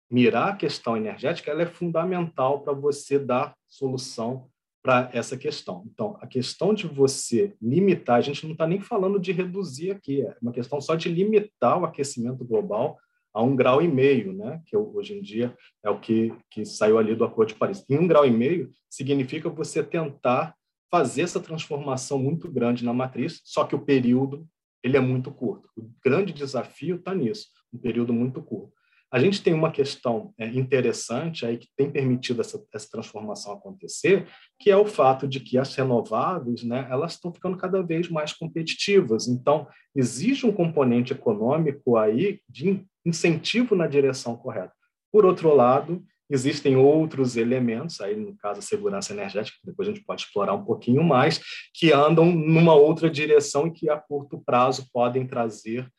mirar 0.10 0.50
a 0.50 0.56
questão 0.56 0.98
energética 0.98 1.52
ela 1.52 1.62
é 1.62 1.68
fundamental 1.68 2.62
para 2.62 2.74
você 2.74 3.20
dar 3.20 3.56
solução 3.68 4.50
para 4.82 5.10
essa 5.14 5.38
questão. 5.38 5.84
Então, 5.92 6.18
a 6.22 6.28
questão 6.28 6.74
de 6.74 6.88
você 6.88 7.54
limitar, 7.62 8.18
a 8.18 8.22
gente 8.22 8.46
não 8.46 8.54
está 8.54 8.66
nem 8.66 8.80
falando 8.80 9.20
de 9.20 9.32
reduzir 9.32 9.92
aqui, 9.92 10.22
é 10.22 10.36
uma 10.42 10.52
questão 10.52 10.80
só 10.80 10.96
de 10.96 11.10
limitar 11.10 11.80
o 11.80 11.86
aquecimento 11.86 12.46
global 12.46 12.98
a 13.34 13.44
um 13.44 13.56
grau 13.56 13.82
e 13.82 13.88
meio, 13.88 14.34
né? 14.34 14.62
que 14.66 14.76
hoje 14.76 15.14
em 15.14 15.22
dia 15.22 15.56
é 15.84 15.90
o 15.90 16.00
que, 16.00 16.34
que 16.50 16.66
saiu 16.66 16.98
ali 16.98 17.14
do 17.14 17.24
Acordo 17.24 17.50
de 17.50 17.56
Paris. 17.56 17.86
Em 17.90 17.98
um 17.98 18.08
grau 18.08 18.26
e 18.26 18.32
meio 18.32 18.70
significa 18.90 19.50
você 19.50 19.84
tentar 19.84 20.56
fazer 20.90 21.22
essa 21.22 21.40
transformação 21.40 22.18
muito 22.18 22.52
grande 22.52 22.84
na 22.84 22.94
matriz, 22.94 23.42
só 23.44 23.64
que 23.64 23.76
o 23.76 23.80
período 23.80 24.48
ele 24.82 24.98
é 24.98 25.00
muito 25.00 25.32
curto. 25.32 25.70
O 25.78 25.92
grande 26.04 26.34
desafio 26.34 26.96
está 26.96 27.14
nisso, 27.14 27.50
um 27.72 27.78
período 27.78 28.14
muito 28.14 28.42
curto. 28.42 28.74
A 29.12 29.20
gente 29.20 29.42
tem 29.42 29.54
uma 29.54 29.72
questão 29.72 30.34
é, 30.38 30.46
interessante 30.48 31.46
aí 31.46 31.58
que 31.58 31.68
tem 31.76 31.90
permitido 31.90 32.42
essa, 32.42 32.64
essa, 32.74 32.88
transformação 32.92 33.54
acontecer, 33.54 34.28
que 34.60 34.70
é 34.70 34.78
o 34.78 34.86
fato 34.86 35.28
de 35.28 35.40
que 35.40 35.58
as 35.58 35.74
renováveis, 35.74 36.64
né, 36.64 36.88
elas 36.92 37.14
estão 37.14 37.34
ficando 37.34 37.58
cada 37.58 37.82
vez 37.82 38.08
mais 38.08 38.34
competitivas. 38.34 39.28
Então, 39.28 39.68
existe 39.96 40.46
um 40.46 40.52
componente 40.52 41.12
econômico 41.12 41.98
aí 41.98 42.40
de 42.48 42.86
incentivo 43.04 43.76
na 43.76 43.88
direção 43.88 44.36
correta. 44.36 44.74
Por 45.12 45.26
outro 45.26 45.56
lado, 45.56 46.04
existem 46.30 46.78
outros 46.78 47.36
elementos, 47.36 48.00
aí 48.02 48.16
no 48.16 48.38
caso 48.38 48.60
a 48.60 48.62
segurança 48.62 49.12
energética, 49.12 49.58
que 49.60 49.66
depois 49.66 49.90
a 49.90 49.92
gente 49.92 50.06
pode 50.06 50.22
explorar 50.22 50.54
um 50.54 50.64
pouquinho 50.64 51.04
mais, 51.04 51.42
que 51.74 51.92
andam 51.92 52.26
numa 52.26 52.76
outra 52.76 53.10
direção 53.10 53.68
e 53.68 53.72
que 53.72 53.90
a 53.90 53.98
curto 53.98 54.40
prazo 54.46 54.88
podem 54.94 55.26
trazer 55.26 55.90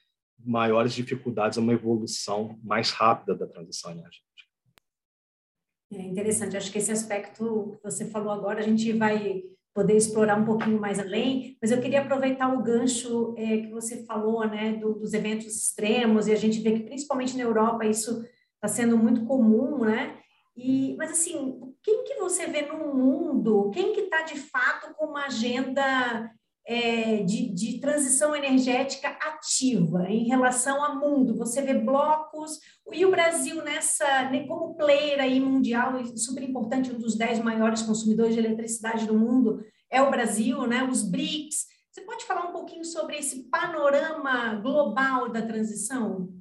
maiores 0.44 0.92
dificuldades 0.92 1.58
a 1.58 1.60
uma 1.60 1.72
evolução 1.72 2.58
mais 2.62 2.90
rápida 2.90 3.34
da 3.34 3.46
transição 3.46 3.90
energética. 3.90 4.24
É 5.92 6.02
interessante, 6.02 6.56
acho 6.56 6.70
que 6.70 6.78
esse 6.78 6.92
aspecto 6.92 7.72
que 7.76 7.82
você 7.82 8.08
falou 8.08 8.32
agora, 8.32 8.60
a 8.60 8.62
gente 8.62 8.92
vai 8.92 9.42
poder 9.74 9.96
explorar 9.96 10.36
um 10.36 10.44
pouquinho 10.44 10.80
mais 10.80 10.98
além, 10.98 11.56
mas 11.60 11.70
eu 11.70 11.80
queria 11.80 12.02
aproveitar 12.02 12.52
o 12.52 12.62
gancho 12.62 13.34
é, 13.36 13.58
que 13.58 13.70
você 13.70 14.04
falou, 14.04 14.46
né, 14.46 14.74
do, 14.74 14.94
dos 14.94 15.14
eventos 15.14 15.46
extremos, 15.46 16.26
e 16.26 16.32
a 16.32 16.36
gente 16.36 16.60
vê 16.60 16.72
que 16.72 16.84
principalmente 16.84 17.36
na 17.36 17.42
Europa 17.42 17.84
isso 17.84 18.24
está 18.54 18.68
sendo 18.68 18.96
muito 18.96 19.24
comum, 19.26 19.84
né, 19.84 20.18
e, 20.56 20.94
mas 20.96 21.12
assim, 21.12 21.60
quem 21.82 22.04
que 22.04 22.16
você 22.16 22.46
vê 22.46 22.62
no 22.62 22.94
mundo, 22.94 23.70
quem 23.70 23.92
que 23.92 24.02
está 24.02 24.22
de 24.22 24.36
fato 24.38 24.94
com 24.94 25.06
uma 25.06 25.26
agenda 25.26 26.30
é, 26.66 27.22
de, 27.22 27.48
de, 27.52 27.80
transição 27.80 28.36
energética 28.36 29.08
ativa 29.08 30.08
em 30.08 30.28
relação 30.28 30.84
ao 30.84 31.00
mundo. 31.00 31.36
Você 31.36 31.62
vê 31.62 31.74
blocos, 31.74 32.58
e 32.92 33.04
o 33.04 33.10
Brasil 33.10 33.62
nessa, 33.62 34.30
né, 34.30 34.46
como 34.46 34.76
player 34.76 35.20
aí 35.20 35.40
mundial, 35.40 36.04
super 36.16 36.42
importante, 36.42 36.92
um 36.92 36.98
dos 36.98 37.16
dez 37.16 37.38
maiores 37.38 37.82
consumidores 37.82 38.34
de 38.34 38.40
eletricidade 38.40 39.06
do 39.06 39.18
mundo, 39.18 39.64
é 39.90 40.00
o 40.00 40.10
Brasil, 40.10 40.66
né? 40.66 40.84
Os 40.84 41.02
BRICS. 41.02 41.66
Você 41.90 42.02
pode 42.02 42.24
falar 42.24 42.46
um 42.46 42.52
pouquinho 42.52 42.84
sobre 42.84 43.16
esse 43.16 43.48
panorama 43.50 44.54
global 44.54 45.28
da 45.28 45.42
transição? 45.42 46.32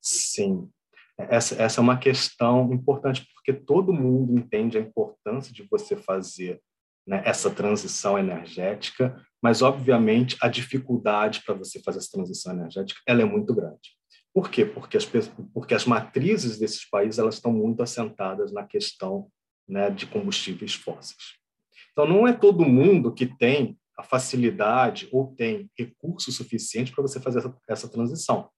Sim. 0.00 0.68
Essa, 1.16 1.62
essa 1.62 1.80
é 1.80 1.82
uma 1.82 1.98
questão 1.98 2.72
importante, 2.72 3.28
porque 3.34 3.52
todo 3.52 3.92
mundo 3.92 4.36
entende 4.36 4.76
a 4.76 4.80
importância 4.80 5.52
de 5.52 5.62
você 5.62 5.96
fazer 5.96 6.60
né, 7.06 7.22
essa 7.24 7.50
transição 7.50 8.18
energética, 8.18 9.16
mas, 9.42 9.60
obviamente, 9.60 10.36
a 10.40 10.48
dificuldade 10.48 11.42
para 11.44 11.54
você 11.54 11.80
fazer 11.80 11.98
essa 11.98 12.10
transição 12.12 12.52
energética 12.52 13.00
ela 13.06 13.22
é 13.22 13.24
muito 13.24 13.54
grande. 13.54 13.96
Por 14.32 14.50
quê? 14.50 14.64
Porque 14.64 14.96
as, 14.96 15.04
porque 15.52 15.74
as 15.74 15.84
matrizes 15.84 16.58
desses 16.58 16.88
países 16.88 17.18
elas 17.18 17.34
estão 17.34 17.52
muito 17.52 17.82
assentadas 17.82 18.52
na 18.52 18.64
questão 18.64 19.28
né, 19.68 19.90
de 19.90 20.06
combustíveis 20.06 20.74
fósseis. 20.74 21.36
Então, 21.92 22.06
não 22.06 22.26
é 22.26 22.32
todo 22.32 22.64
mundo 22.64 23.12
que 23.12 23.26
tem 23.26 23.76
a 23.98 24.02
facilidade 24.02 25.08
ou 25.12 25.34
tem 25.34 25.70
recurso 25.78 26.32
suficiente 26.32 26.92
para 26.92 27.02
você 27.02 27.20
fazer 27.20 27.40
essa, 27.40 27.56
essa, 27.68 27.88
transição. 27.88 28.48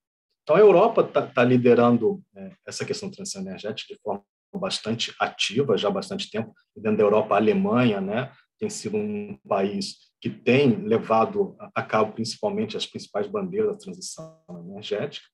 Então, 0.43 0.55
a 0.55 0.61
Europa 0.61 1.01
está 1.03 1.27
tá 1.27 1.43
liderando 1.43 2.23
é, 2.37 2.53
essa 2.67 2.85
questão 2.85 3.09
da 3.09 3.17
transição 3.17 3.43
energética 3.43 3.95
de 3.95 4.01
forma 4.01 4.25
bastante 4.59 5.15
ativa 5.21 5.77
já 5.77 5.89
há 5.89 5.91
bastante 5.91 6.31
tempo. 6.31 6.55
Dentro 6.77 6.99
da 6.99 7.05
Europa, 7.05 7.35
a 7.35 7.39
Alemanha 7.39 8.01
né, 8.01 8.33
tem 8.59 8.71
sido 8.71 8.97
um 8.97 9.39
país 9.49 9.97
que 10.21 10.31
tem 10.31 10.85
levado 10.85 11.57
a 11.75 11.83
cabo 11.83 12.13
principalmente 12.13 12.77
as 12.77 12.87
principais 12.87 13.27
bandeiras 13.27 13.73
da 13.73 13.79
transição 13.79 14.41
energética. 14.67 15.27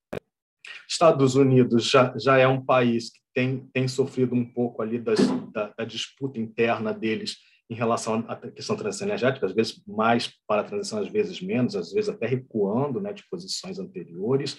Estados 0.88 1.36
Unidos 1.36 1.88
já, 1.88 2.12
já 2.18 2.38
é 2.38 2.48
um 2.48 2.64
país 2.64 3.10
que 3.10 3.20
tem, 3.32 3.68
tem 3.72 3.86
sofrido 3.86 4.34
um 4.34 4.44
pouco 4.44 4.82
ali 4.82 4.98
das, 4.98 5.20
da, 5.52 5.72
da 5.78 5.84
disputa 5.84 6.40
interna 6.40 6.92
deles 6.92 7.36
em 7.70 7.74
relação 7.74 8.24
à 8.26 8.34
questão 8.34 8.74
da 8.74 8.82
transição 8.82 9.06
energética, 9.06 9.46
às 9.46 9.52
vezes 9.52 9.80
mais 9.86 10.32
para 10.46 10.62
a 10.62 10.64
transição, 10.64 10.98
às 10.98 11.08
vezes 11.08 11.40
menos, 11.40 11.76
às 11.76 11.92
vezes 11.92 12.10
até 12.10 12.26
recuando 12.26 13.00
né, 13.00 13.12
de 13.12 13.22
posições 13.30 13.78
anteriores. 13.78 14.58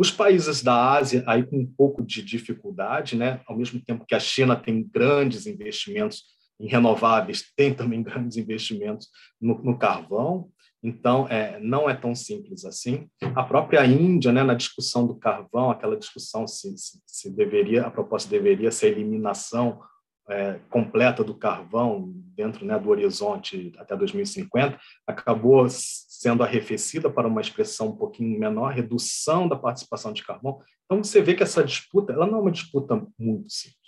Os 0.00 0.10
países 0.10 0.62
da 0.62 0.92
Ásia, 0.94 1.22
aí 1.26 1.44
com 1.44 1.58
um 1.58 1.66
pouco 1.66 2.02
de 2.02 2.22
dificuldade, 2.22 3.16
né, 3.16 3.42
ao 3.46 3.54
mesmo 3.54 3.78
tempo 3.84 4.06
que 4.06 4.14
a 4.14 4.18
China 4.18 4.56
tem 4.56 4.82
grandes 4.82 5.46
investimentos 5.46 6.22
em 6.58 6.66
renováveis, 6.66 7.44
tem 7.54 7.74
também 7.74 8.02
grandes 8.02 8.38
investimentos 8.38 9.08
no, 9.38 9.62
no 9.62 9.78
carvão, 9.78 10.50
então, 10.82 11.28
é, 11.28 11.60
não 11.60 11.90
é 11.90 11.94
tão 11.94 12.14
simples 12.14 12.64
assim. 12.64 13.06
A 13.34 13.42
própria 13.42 13.84
Índia, 13.84 14.32
né, 14.32 14.42
na 14.42 14.54
discussão 14.54 15.06
do 15.06 15.14
carvão, 15.14 15.70
aquela 15.70 15.98
discussão 15.98 16.46
se, 16.46 16.74
se, 16.78 16.98
se 17.06 17.30
deveria, 17.30 17.82
a 17.82 17.90
proposta 17.90 18.30
deveria 18.30 18.70
ser 18.70 18.86
a 18.86 18.90
eliminação 18.92 19.82
é, 20.30 20.60
completa 20.70 21.24
do 21.24 21.34
carvão 21.34 22.12
dentro 22.36 22.64
né, 22.64 22.78
do 22.78 22.88
horizonte 22.88 23.72
até 23.76 23.96
2050, 23.96 24.78
acabou 25.06 25.66
sendo 25.68 26.42
arrefecida 26.42 27.10
para 27.10 27.28
uma 27.28 27.40
expressão 27.40 27.88
um 27.88 27.96
pouquinho 27.96 28.38
menor, 28.38 28.72
redução 28.72 29.48
da 29.48 29.56
participação 29.56 30.12
de 30.12 30.24
carvão. 30.24 30.60
Então, 30.84 31.02
você 31.02 31.20
vê 31.20 31.34
que 31.34 31.42
essa 31.42 31.62
disputa 31.62 32.12
ela 32.12 32.26
não 32.26 32.38
é 32.38 32.40
uma 32.42 32.50
disputa 32.50 33.06
muito 33.18 33.50
simples. 33.50 33.78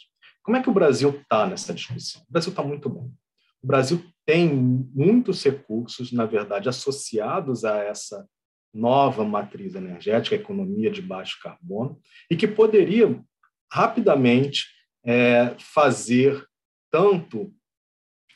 Como 0.42 0.56
é 0.56 0.62
que 0.62 0.68
o 0.68 0.74
Brasil 0.74 1.10
está 1.10 1.46
nessa 1.46 1.72
discussão? 1.72 2.22
O 2.28 2.32
Brasil 2.32 2.50
está 2.50 2.62
muito 2.62 2.88
bem. 2.88 3.12
O 3.62 3.66
Brasil 3.66 4.04
tem 4.26 4.48
muitos 4.52 5.42
recursos, 5.44 6.12
na 6.12 6.26
verdade, 6.26 6.68
associados 6.68 7.64
a 7.64 7.78
essa 7.78 8.26
nova 8.74 9.24
matriz 9.24 9.74
energética, 9.74 10.34
economia 10.34 10.90
de 10.90 11.00
baixo 11.00 11.38
carbono, 11.42 12.00
e 12.30 12.36
que 12.36 12.48
poderia 12.48 13.22
rapidamente 13.72 14.66
é, 15.04 15.54
fazer 15.58 16.44
tanto 16.90 17.52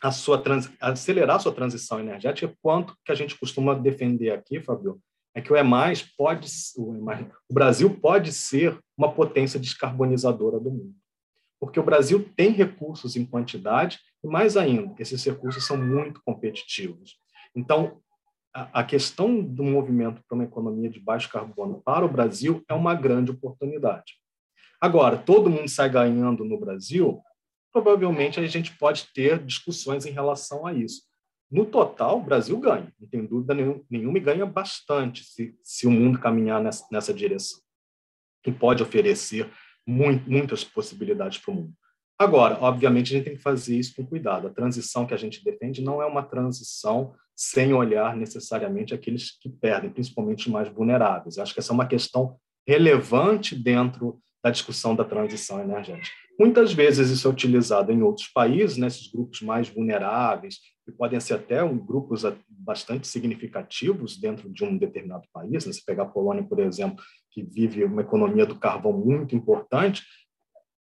a 0.02 0.10
sua 0.10 0.40
trans, 0.40 0.70
acelerar 0.80 1.36
a 1.36 1.40
sua 1.40 1.54
transição 1.54 1.98
energética, 1.98 2.54
quanto 2.62 2.96
que 3.04 3.12
a 3.12 3.14
gente 3.14 3.38
costuma 3.38 3.74
defender 3.74 4.30
aqui, 4.30 4.60
Fabio, 4.60 5.00
é 5.34 5.40
que 5.40 5.52
o 5.52 5.56
EMAS 5.56 6.02
pode, 6.02 6.48
o, 6.76 6.94
EMAS, 6.94 7.26
o 7.48 7.54
Brasil 7.54 7.90
pode 8.00 8.32
ser 8.32 8.78
uma 8.96 9.12
potência 9.12 9.60
descarbonizadora 9.60 10.58
do 10.58 10.70
mundo 10.70 10.94
porque 11.60 11.80
o 11.80 11.84
Brasil 11.84 12.28
tem 12.36 12.50
recursos 12.50 13.16
em 13.16 13.24
quantidade 13.24 13.98
e, 14.22 14.28
mais 14.28 14.56
ainda, 14.56 14.94
esses 14.98 15.24
recursos 15.24 15.64
são 15.66 15.76
muito 15.76 16.20
competitivos. 16.24 17.18
Então, 17.54 18.00
a, 18.52 18.84
questão 18.84 19.42
do 19.42 19.62
movimento 19.62 20.22
para 20.26 20.34
uma 20.34 20.44
economia 20.44 20.88
de 20.88 21.00
baixo 21.00 21.30
carbono 21.30 21.82
para 21.84 22.04
o 22.04 22.10
Brasil 22.10 22.62
é 22.68 22.74
uma 22.74 22.94
grande 22.94 23.30
oportunidade. 23.30 24.14
Agora, 24.80 25.16
todo 25.16 25.50
mundo 25.50 25.68
sai 25.68 25.88
ganhando 25.88 26.44
no 26.44 26.58
Brasil? 26.58 27.20
Provavelmente 27.72 28.40
a 28.40 28.46
gente 28.46 28.76
pode 28.76 29.06
ter 29.14 29.44
discussões 29.44 30.06
em 30.06 30.10
relação 30.10 30.66
a 30.66 30.72
isso. 30.72 31.02
No 31.50 31.64
total, 31.64 32.18
o 32.18 32.22
Brasil 32.22 32.58
ganha, 32.58 32.92
não 32.98 33.08
tem 33.08 33.24
dúvida 33.24 33.54
nenhuma, 33.54 34.18
e 34.18 34.20
ganha 34.20 34.44
bastante 34.44 35.24
se, 35.24 35.56
se 35.62 35.86
o 35.86 35.90
mundo 35.90 36.18
caminhar 36.18 36.60
nessa, 36.60 36.84
nessa 36.90 37.14
direção. 37.14 37.60
E 38.44 38.50
pode 38.50 38.82
oferecer 38.82 39.50
muito, 39.86 40.28
muitas 40.28 40.64
possibilidades 40.64 41.38
para 41.38 41.52
o 41.52 41.54
mundo. 41.54 41.72
Agora, 42.18 42.58
obviamente, 42.60 43.12
a 43.12 43.16
gente 43.16 43.24
tem 43.24 43.36
que 43.36 43.42
fazer 43.42 43.78
isso 43.78 43.94
com 43.94 44.06
cuidado. 44.06 44.46
A 44.46 44.52
transição 44.52 45.06
que 45.06 45.14
a 45.14 45.18
gente 45.18 45.44
defende 45.44 45.82
não 45.82 46.00
é 46.00 46.06
uma 46.06 46.22
transição 46.22 47.14
sem 47.34 47.74
olhar 47.74 48.16
necessariamente 48.16 48.94
aqueles 48.94 49.38
que 49.38 49.50
perdem, 49.50 49.90
principalmente 49.90 50.46
os 50.46 50.52
mais 50.52 50.68
vulneráveis. 50.68 51.36
Eu 51.36 51.42
acho 51.42 51.52
que 51.52 51.60
essa 51.60 51.72
é 51.72 51.74
uma 51.74 51.86
questão 51.86 52.38
relevante 52.66 53.54
dentro 53.54 54.20
da 54.46 54.50
discussão 54.50 54.94
da 54.94 55.04
transição 55.04 55.60
energética. 55.60 56.14
Muitas 56.38 56.72
vezes 56.72 57.10
isso 57.10 57.26
é 57.26 57.30
utilizado 57.30 57.90
em 57.90 58.00
outros 58.02 58.28
países, 58.28 58.76
nesses 58.76 59.06
né, 59.06 59.10
grupos 59.12 59.42
mais 59.42 59.68
vulneráveis, 59.68 60.60
que 60.84 60.92
podem 60.92 61.18
ser 61.18 61.34
até 61.34 61.64
um, 61.64 61.76
grupos 61.76 62.22
bastante 62.48 63.08
significativos 63.08 64.16
dentro 64.16 64.48
de 64.48 64.62
um 64.64 64.78
determinado 64.78 65.26
país. 65.32 65.66
Né? 65.66 65.72
Se 65.72 65.84
pegar 65.84 66.04
a 66.04 66.08
Polônia, 66.08 66.44
por 66.44 66.60
exemplo, 66.60 67.02
que 67.32 67.42
vive 67.42 67.82
uma 67.82 68.02
economia 68.02 68.46
do 68.46 68.54
carvão 68.54 68.92
muito 68.92 69.34
importante, 69.34 70.04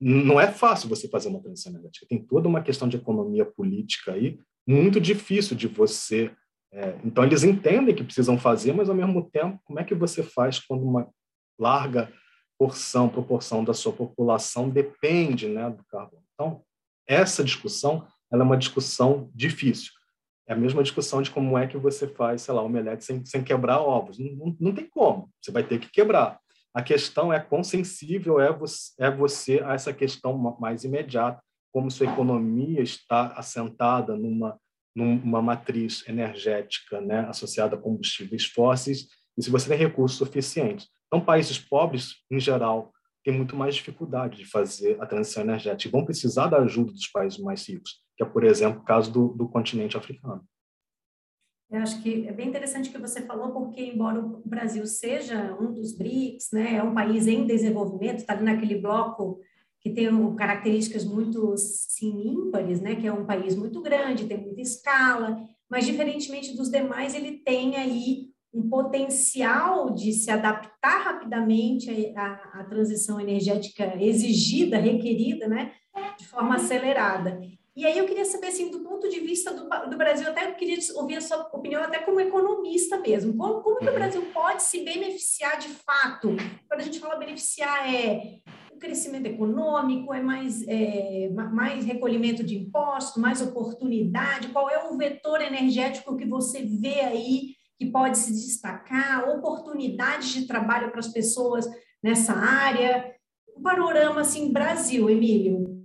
não 0.00 0.40
é 0.40 0.50
fácil 0.50 0.88
você 0.88 1.06
fazer 1.08 1.28
uma 1.28 1.40
transição 1.40 1.70
energética. 1.70 2.06
Tem 2.08 2.20
toda 2.20 2.48
uma 2.48 2.62
questão 2.62 2.88
de 2.88 2.96
economia 2.96 3.44
política 3.44 4.14
aí, 4.14 4.40
muito 4.66 5.00
difícil 5.00 5.56
de 5.56 5.68
você. 5.68 6.32
É, 6.72 6.98
então, 7.04 7.22
eles 7.22 7.44
entendem 7.44 7.94
que 7.94 8.02
precisam 8.02 8.36
fazer, 8.36 8.72
mas, 8.72 8.88
ao 8.88 8.96
mesmo 8.96 9.30
tempo, 9.30 9.60
como 9.64 9.78
é 9.78 9.84
que 9.84 9.94
você 9.94 10.20
faz 10.20 10.58
quando 10.58 10.82
uma 10.82 11.08
larga 11.56 12.12
porção, 12.62 13.08
proporção 13.08 13.64
da 13.64 13.74
sua 13.74 13.92
população 13.92 14.70
depende 14.70 15.48
né, 15.48 15.68
do 15.68 15.84
carvão? 15.86 16.22
Então, 16.32 16.62
essa 17.08 17.42
discussão 17.42 18.06
ela 18.32 18.44
é 18.44 18.46
uma 18.46 18.56
discussão 18.56 19.28
difícil. 19.34 19.90
É 20.46 20.52
a 20.52 20.56
mesma 20.56 20.80
discussão 20.80 21.20
de 21.20 21.28
como 21.28 21.58
é 21.58 21.66
que 21.66 21.76
você 21.76 22.06
faz, 22.06 22.42
sei 22.42 22.54
lá, 22.54 22.62
omelete 22.62 23.04
sem, 23.04 23.24
sem 23.24 23.42
quebrar 23.42 23.80
ovos. 23.80 24.16
Não, 24.16 24.32
não, 24.32 24.56
não 24.60 24.74
tem 24.74 24.88
como, 24.88 25.28
você 25.40 25.50
vai 25.50 25.64
ter 25.64 25.80
que 25.80 25.90
quebrar. 25.90 26.38
A 26.72 26.80
questão 26.80 27.32
é 27.32 27.40
quão 27.40 27.64
sensível 27.64 28.40
é 28.40 28.52
você, 28.52 28.92
é 29.00 29.10
você 29.10 29.60
a 29.64 29.74
essa 29.74 29.92
questão 29.92 30.38
mais 30.60 30.84
imediata, 30.84 31.42
como 31.72 31.90
sua 31.90 32.06
economia 32.06 32.80
está 32.80 33.32
assentada 33.32 34.14
numa, 34.16 34.56
numa 34.94 35.42
matriz 35.42 36.06
energética 36.06 37.00
né, 37.00 37.26
associada 37.28 37.74
a 37.74 37.78
combustíveis 37.78 38.46
fósseis, 38.46 39.08
e 39.36 39.42
se 39.42 39.50
você 39.50 39.68
tem 39.68 39.78
recursos 39.78 40.16
suficientes. 40.16 40.88
Então, 41.12 41.22
países 41.22 41.58
pobres, 41.58 42.14
em 42.30 42.40
geral, 42.40 42.90
têm 43.22 43.36
muito 43.36 43.54
mais 43.54 43.74
dificuldade 43.74 44.38
de 44.38 44.46
fazer 44.46 44.96
a 44.98 45.04
transição 45.04 45.42
energética 45.42 45.86
e 45.86 45.92
vão 45.92 46.06
precisar 46.06 46.46
da 46.46 46.56
ajuda 46.56 46.90
dos 46.90 47.06
países 47.08 47.38
mais 47.38 47.68
ricos 47.68 48.02
que 48.16 48.22
é, 48.22 48.26
por 48.26 48.44
exemplo, 48.44 48.80
o 48.80 48.84
caso 48.84 49.12
do, 49.12 49.28
do 49.28 49.48
continente 49.48 49.96
africano. 49.96 50.42
Eu 51.70 51.80
acho 51.80 52.02
que 52.02 52.26
é 52.26 52.32
bem 52.32 52.48
interessante 52.48 52.90
o 52.90 52.92
que 52.92 52.98
você 52.98 53.22
falou, 53.22 53.50
porque 53.52 53.82
embora 53.82 54.20
o 54.20 54.42
Brasil 54.44 54.86
seja 54.86 55.56
um 55.58 55.72
dos 55.72 55.96
BRICS, 55.96 56.50
né, 56.52 56.76
é 56.76 56.82
um 56.82 56.94
país 56.94 57.26
em 57.26 57.46
desenvolvimento, 57.46 58.18
está 58.18 58.34
ali 58.34 58.44
naquele 58.44 58.78
bloco 58.78 59.40
que 59.80 59.90
tem 59.90 60.34
características 60.36 61.04
muito 61.04 61.56
sim, 61.56 62.50
né, 62.82 62.94
que 62.94 63.06
é 63.06 63.12
um 63.12 63.24
país 63.24 63.56
muito 63.56 63.80
grande, 63.80 64.26
tem 64.26 64.36
muita 64.36 64.60
escala, 64.60 65.42
mas 65.68 65.86
diferentemente 65.86 66.54
dos 66.54 66.70
demais, 66.70 67.14
ele 67.14 67.38
tem 67.38 67.74
aí 67.76 68.21
um 68.52 68.68
potencial 68.68 69.90
de 69.90 70.12
se 70.12 70.30
adaptar 70.30 71.02
rapidamente 71.02 72.12
à, 72.16 72.60
à 72.60 72.64
transição 72.64 73.18
energética 73.18 73.96
exigida, 73.98 74.78
requerida, 74.78 75.48
né, 75.48 75.72
de 76.18 76.26
forma 76.26 76.56
acelerada. 76.56 77.40
E 77.74 77.86
aí 77.86 77.96
eu 77.96 78.04
queria 78.04 78.26
saber, 78.26 78.48
assim, 78.48 78.70
do 78.70 78.80
ponto 78.80 79.08
de 79.08 79.20
vista 79.20 79.54
do, 79.54 79.66
do 79.88 79.96
Brasil, 79.96 80.28
até 80.28 80.46
eu 80.46 80.54
queria 80.54 80.76
ouvir 80.96 81.16
a 81.16 81.20
sua 81.22 81.38
opinião, 81.54 81.82
até 81.82 82.00
como 82.00 82.20
economista 82.20 82.98
mesmo. 82.98 83.34
Como, 83.34 83.62
como 83.62 83.78
que 83.78 83.86
o 83.86 83.88
uhum. 83.88 83.94
Brasil 83.94 84.22
pode 84.34 84.62
se 84.62 84.84
beneficiar 84.84 85.58
de 85.58 85.68
fato? 85.68 86.36
Quando 86.68 86.80
a 86.80 86.84
gente 86.84 87.00
fala 87.00 87.16
beneficiar, 87.16 87.90
é 87.92 88.40
o 88.70 88.78
crescimento 88.78 89.24
econômico, 89.24 90.12
é 90.12 90.20
mais, 90.20 90.62
é, 90.68 91.30
mais 91.30 91.86
recolhimento 91.86 92.44
de 92.44 92.58
impostos, 92.58 93.22
mais 93.22 93.40
oportunidade? 93.40 94.48
Qual 94.48 94.68
é 94.68 94.90
o 94.90 94.98
vetor 94.98 95.40
energético 95.40 96.14
que 96.14 96.26
você 96.26 96.62
vê 96.62 97.00
aí 97.00 97.61
que 97.78 97.86
pode 97.86 98.18
se 98.18 98.32
destacar? 98.32 99.28
Oportunidades 99.28 100.30
de 100.30 100.46
trabalho 100.46 100.90
para 100.90 101.00
as 101.00 101.08
pessoas 101.08 101.66
nessa 102.02 102.32
área? 102.32 103.14
O 103.56 103.60
panorama, 103.60 104.20
assim, 104.20 104.52
Brasil, 104.52 105.08
Emílio. 105.10 105.82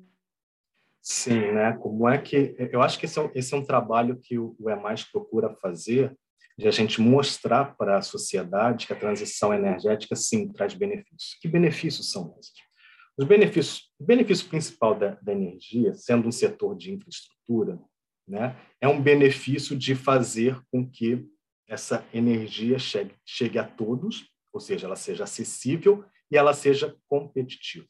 Sim, 1.01 1.53
né? 1.53 1.73
Como 1.81 2.07
é 2.07 2.17
que 2.17 2.55
eu 2.71 2.81
acho 2.81 2.99
que 2.99 3.05
esse 3.05 3.17
é 3.17 3.21
um, 3.21 3.31
esse 3.33 3.53
é 3.53 3.57
um 3.57 3.63
trabalho 3.63 4.19
que 4.21 4.37
o, 4.37 4.55
o 4.59 4.69
EMAIS 4.69 5.05
procura 5.05 5.55
fazer 5.61 6.13
de 6.57 6.67
a 6.67 6.71
gente 6.71 6.99
mostrar 6.99 7.77
para 7.77 7.97
a 7.97 8.01
sociedade 8.01 8.87
que 8.87 8.93
a 8.93 8.99
transição 8.99 9.53
energética 9.53 10.15
sim 10.15 10.51
traz 10.51 10.73
benefícios. 10.73 11.37
Que 11.39 11.47
benefícios 11.47 12.11
são 12.11 12.35
esses? 12.39 12.53
Os 13.17 13.25
benefícios, 13.25 13.91
o 13.99 14.03
benefício 14.03 14.47
principal 14.47 14.97
da, 14.97 15.17
da 15.21 15.31
energia, 15.31 15.93
sendo 15.93 16.27
um 16.27 16.31
setor 16.31 16.75
de 16.75 16.93
infraestrutura, 16.93 17.79
né, 18.27 18.55
é 18.81 18.87
um 18.87 19.01
benefício 19.01 19.77
de 19.77 19.95
fazer 19.95 20.59
com 20.71 20.87
que 20.87 21.25
essa 21.67 22.05
energia 22.13 22.79
chegue, 22.79 23.13
chegue 23.25 23.59
a 23.59 23.63
todos, 23.63 24.29
ou 24.53 24.59
seja, 24.59 24.87
ela 24.87 24.95
seja 24.95 25.25
acessível 25.25 26.05
e 26.31 26.37
ela 26.37 26.53
seja 26.53 26.95
competitiva. 27.07 27.87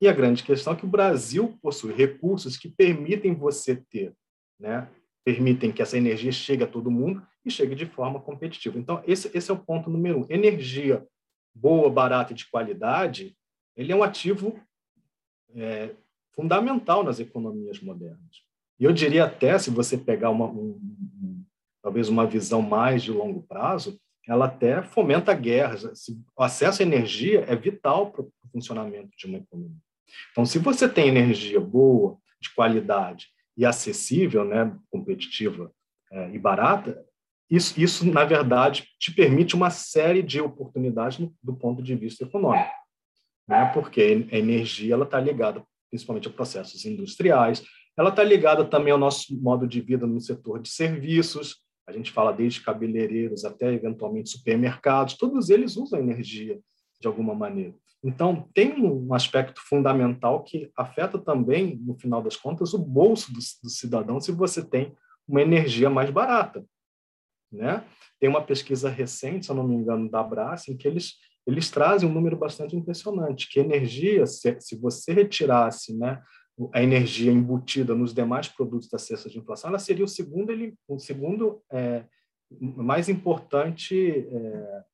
E 0.00 0.08
a 0.08 0.12
grande 0.12 0.42
questão 0.42 0.72
é 0.72 0.76
que 0.76 0.86
o 0.86 0.88
Brasil 0.88 1.58
possui 1.60 1.92
recursos 1.92 2.56
que 2.56 2.68
permitem 2.68 3.34
você 3.34 3.76
ter, 3.76 4.14
né, 4.58 4.88
permitem 5.24 5.70
que 5.70 5.82
essa 5.82 5.98
energia 5.98 6.32
chegue 6.32 6.64
a 6.64 6.66
todo 6.66 6.90
mundo 6.90 7.26
e 7.44 7.50
chegue 7.50 7.74
de 7.74 7.86
forma 7.86 8.20
competitiva. 8.20 8.78
Então, 8.78 9.02
esse, 9.06 9.30
esse 9.36 9.50
é 9.50 9.54
o 9.54 9.58
ponto 9.58 9.90
número 9.90 10.20
um. 10.20 10.26
Energia 10.30 11.06
boa, 11.54 11.90
barata 11.90 12.32
e 12.32 12.36
de 12.36 12.48
qualidade, 12.48 13.36
ele 13.76 13.92
é 13.92 13.96
um 13.96 14.02
ativo 14.02 14.58
é, 15.54 15.94
fundamental 16.32 17.02
nas 17.02 17.20
economias 17.20 17.80
modernas. 17.80 18.44
E 18.78 18.84
eu 18.84 18.92
diria 18.92 19.24
até, 19.24 19.58
se 19.58 19.70
você 19.70 19.98
pegar 19.98 20.30
uma, 20.30 20.46
um, 20.46 20.80
talvez 21.82 22.08
uma 22.08 22.26
visão 22.26 22.62
mais 22.62 23.02
de 23.02 23.10
longo 23.10 23.42
prazo, 23.42 23.98
ela 24.28 24.46
até 24.46 24.82
fomenta 24.82 25.34
guerras. 25.34 26.08
O 26.36 26.42
acesso 26.42 26.82
à 26.82 26.84
energia 26.84 27.44
é 27.48 27.56
vital 27.56 28.10
para 28.10 28.22
o 28.22 28.32
funcionamento 28.52 29.10
de 29.16 29.26
uma 29.26 29.38
economia. 29.38 29.76
Então, 30.32 30.44
se 30.44 30.58
você 30.58 30.88
tem 30.88 31.08
energia 31.08 31.60
boa, 31.60 32.18
de 32.40 32.52
qualidade 32.54 33.28
e 33.56 33.66
acessível, 33.66 34.44
né, 34.44 34.74
competitiva 34.90 35.70
é, 36.10 36.30
e 36.30 36.38
barata, 36.38 37.04
isso, 37.50 37.80
isso, 37.80 38.06
na 38.06 38.24
verdade, 38.24 38.86
te 38.98 39.12
permite 39.12 39.54
uma 39.54 39.70
série 39.70 40.22
de 40.22 40.40
oportunidades 40.40 41.18
no, 41.18 41.34
do 41.42 41.54
ponto 41.54 41.82
de 41.82 41.94
vista 41.96 42.24
econômico, 42.24 42.70
né? 43.48 43.70
porque 43.74 44.26
a 44.30 44.36
energia 44.36 44.96
está 44.96 45.20
ligada 45.20 45.62
principalmente 45.90 46.28
a 46.28 46.30
processos 46.30 46.84
industriais, 46.84 47.64
ela 47.98 48.10
está 48.10 48.22
ligada 48.22 48.64
também 48.64 48.92
ao 48.92 48.98
nosso 48.98 49.36
modo 49.42 49.66
de 49.66 49.80
vida 49.80 50.06
no 50.06 50.20
setor 50.20 50.62
de 50.62 50.68
serviços, 50.68 51.56
a 51.90 51.92
gente 51.92 52.10
fala 52.10 52.32
desde 52.32 52.62
cabeleireiros 52.62 53.44
até, 53.44 53.72
eventualmente, 53.72 54.30
supermercados, 54.30 55.14
todos 55.14 55.50
eles 55.50 55.76
usam 55.76 56.00
energia 56.00 56.58
de 57.00 57.06
alguma 57.06 57.34
maneira. 57.34 57.74
Então, 58.02 58.48
tem 58.54 58.80
um 58.82 59.12
aspecto 59.12 59.60
fundamental 59.60 60.42
que 60.42 60.70
afeta 60.76 61.18
também, 61.18 61.76
no 61.76 61.94
final 61.98 62.22
das 62.22 62.36
contas, 62.36 62.72
o 62.72 62.78
bolso 62.78 63.32
do, 63.32 63.38
do 63.38 63.68
cidadão 63.68 64.20
se 64.20 64.32
você 64.32 64.64
tem 64.64 64.94
uma 65.28 65.42
energia 65.42 65.90
mais 65.90 66.10
barata. 66.10 66.64
Né? 67.52 67.84
Tem 68.18 68.28
uma 68.28 68.42
pesquisa 68.42 68.88
recente, 68.88 69.46
se 69.46 69.52
eu 69.52 69.56
não 69.56 69.66
me 69.66 69.74
engano, 69.74 70.10
da 70.10 70.22
Brás, 70.22 70.66
em 70.68 70.76
que 70.76 70.88
eles, 70.88 71.14
eles 71.46 71.70
trazem 71.70 72.08
um 72.08 72.12
número 72.12 72.36
bastante 72.36 72.74
impressionante, 72.74 73.48
que 73.50 73.60
energia, 73.60 74.24
se, 74.26 74.56
se 74.60 74.76
você 74.76 75.12
retirasse 75.12 75.96
né, 75.96 76.22
a 76.72 76.82
energia 76.82 77.32
embutida 77.32 77.94
nos 77.94 78.12
demais 78.12 78.48
produtos 78.48 78.88
da 78.88 78.98
cesta 78.98 79.28
de 79.28 79.38
inflação, 79.38 79.70
ela 79.70 79.78
seria 79.78 80.04
o 80.04 80.08
segundo, 80.08 80.50
ele, 80.50 80.74
o 80.86 80.98
segundo 80.98 81.62
é, 81.70 82.04
mais 82.60 83.08
importante 83.08 84.26
é, 84.28 84.84